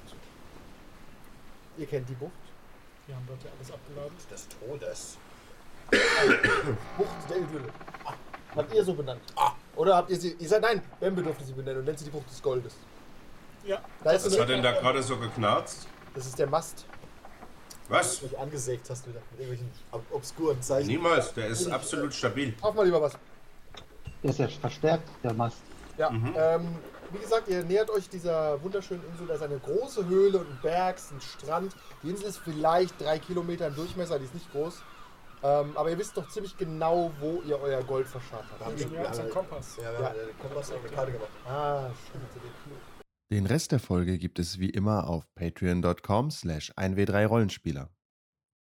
Ihr 1.79 1.87
kennt 1.87 2.09
die 2.09 2.15
Bucht. 2.15 2.33
Wir 3.07 3.15
haben 3.17 3.27
dort 3.29 3.43
ja 3.45 3.51
alles 3.57 3.71
abgeladen. 3.73 4.17
Des 4.31 4.49
Todes. 4.49 5.19
Bucht 6.97 7.31
der 7.31 7.37
Idylle. 7.39 7.69
Habt 8.55 8.75
ihr 8.75 8.85
so 8.85 8.95
benannt? 8.95 9.21
Oder 9.77 9.97
habt 9.97 10.11
ihr 10.11 10.19
sie. 10.19 10.33
Ihr 10.39 10.49
seid, 10.49 10.63
nein, 10.63 10.83
Bambi 10.99 11.23
durfte 11.23 11.45
sie 11.45 11.53
benennen 11.53 11.79
und 11.81 11.85
nennt 11.85 11.99
sie 11.99 12.07
die 12.07 12.11
Bucht 12.11 12.29
des 12.31 12.43
Goldes. 12.43 12.75
Ja, 13.65 13.81
Da 14.03 14.13
ist 14.13 14.27
Was 14.27 14.39
hat 14.39 14.49
denn 14.49 14.63
da 14.63 14.73
gerade 14.73 15.03
so 15.03 15.17
geknarzt? 15.17 15.87
das 16.15 16.27
ist 16.27 16.39
der 16.39 16.47
Mast. 16.47 16.87
Was? 17.89 18.23
Mich 18.23 18.37
angesägt 18.39 18.89
hast 18.91 19.07
wieder 19.07 19.21
mit 19.31 19.41
irgendwelchen 19.41 19.71
ob 19.93 20.03
obskuren 20.11 20.61
Zeichen. 20.63 20.89
Niemals, 20.89 21.33
der 21.35 21.47
ist 21.49 21.69
absolut 21.71 22.13
stabil. 22.15 22.55
Auf 22.61 22.75
mal 22.75 22.85
lieber 22.85 23.01
was. 23.03 23.13
Der 24.23 24.31
ist 24.31 24.39
ja 24.39 24.49
verstärkt, 24.49 25.09
der 25.23 25.35
Mast. 25.35 25.59
Ja, 25.99 26.11
Mhm. 26.11 26.35
ähm, 26.37 26.77
wie 27.17 27.23
gesagt, 27.23 27.49
ihr 27.49 27.63
nähert 27.65 27.91
euch 27.91 28.09
dieser 28.09 28.63
wunderschönen 28.63 29.03
Insel. 29.11 29.27
Da 29.27 29.35
ist 29.35 29.43
eine 29.43 29.59
große 29.59 30.07
Höhle 30.07 30.39
und 30.39 30.49
ein 30.51 30.59
Berg, 30.63 30.97
ein 31.13 31.21
Strand. 31.21 31.75
Die 32.03 32.11
Insel 32.11 32.29
ist 32.29 32.39
vielleicht 32.39 33.01
drei 33.01 33.19
Kilometer 33.19 33.67
im 33.69 33.75
Durchmesser, 33.75 34.19
die 34.19 34.25
ist 34.27 34.35
nicht 34.35 34.51
groß. 34.53 34.83
Ähm, 35.43 35.77
aber 35.77 35.91
ihr 35.91 35.99
wisst 35.99 36.17
doch 36.17 36.29
ziemlich 36.29 36.57
genau, 36.57 37.13
wo 37.21 37.43
ihr 37.47 37.61
euer 37.61 37.83
Gold 37.85 38.07
verscharrt 38.07 38.45
Da 38.45 38.53
habt. 38.53 38.65
haben 38.65 38.79
schon- 38.79 38.93
Ja, 38.95 39.03
wir 39.03 39.15
so 39.15 39.21
ein 39.21 39.27
haben- 39.29 39.35
Kompass. 39.35 39.77
Ja, 39.77 39.83
wir 39.93 39.93
Ja. 40.01 40.07
haben 40.09 40.15
den 40.27 40.39
Kompass 40.39 40.73
auf 40.73 40.81
eine 40.81 40.89
Karte 40.89 41.13
gemacht. 41.13 41.29
Ah, 41.47 41.91
stimmt. 42.09 42.25
Den 43.31 43.47
Rest 43.47 43.73
der 43.73 43.81
Folge 43.81 44.19
gibt 44.19 44.39
es 44.39 44.59
wie 44.61 44.71
immer 44.71 45.09
auf 45.09 45.25
patreon.com 45.35 46.31
slash 46.31 46.73
1w3rollenspieler. 46.77 47.91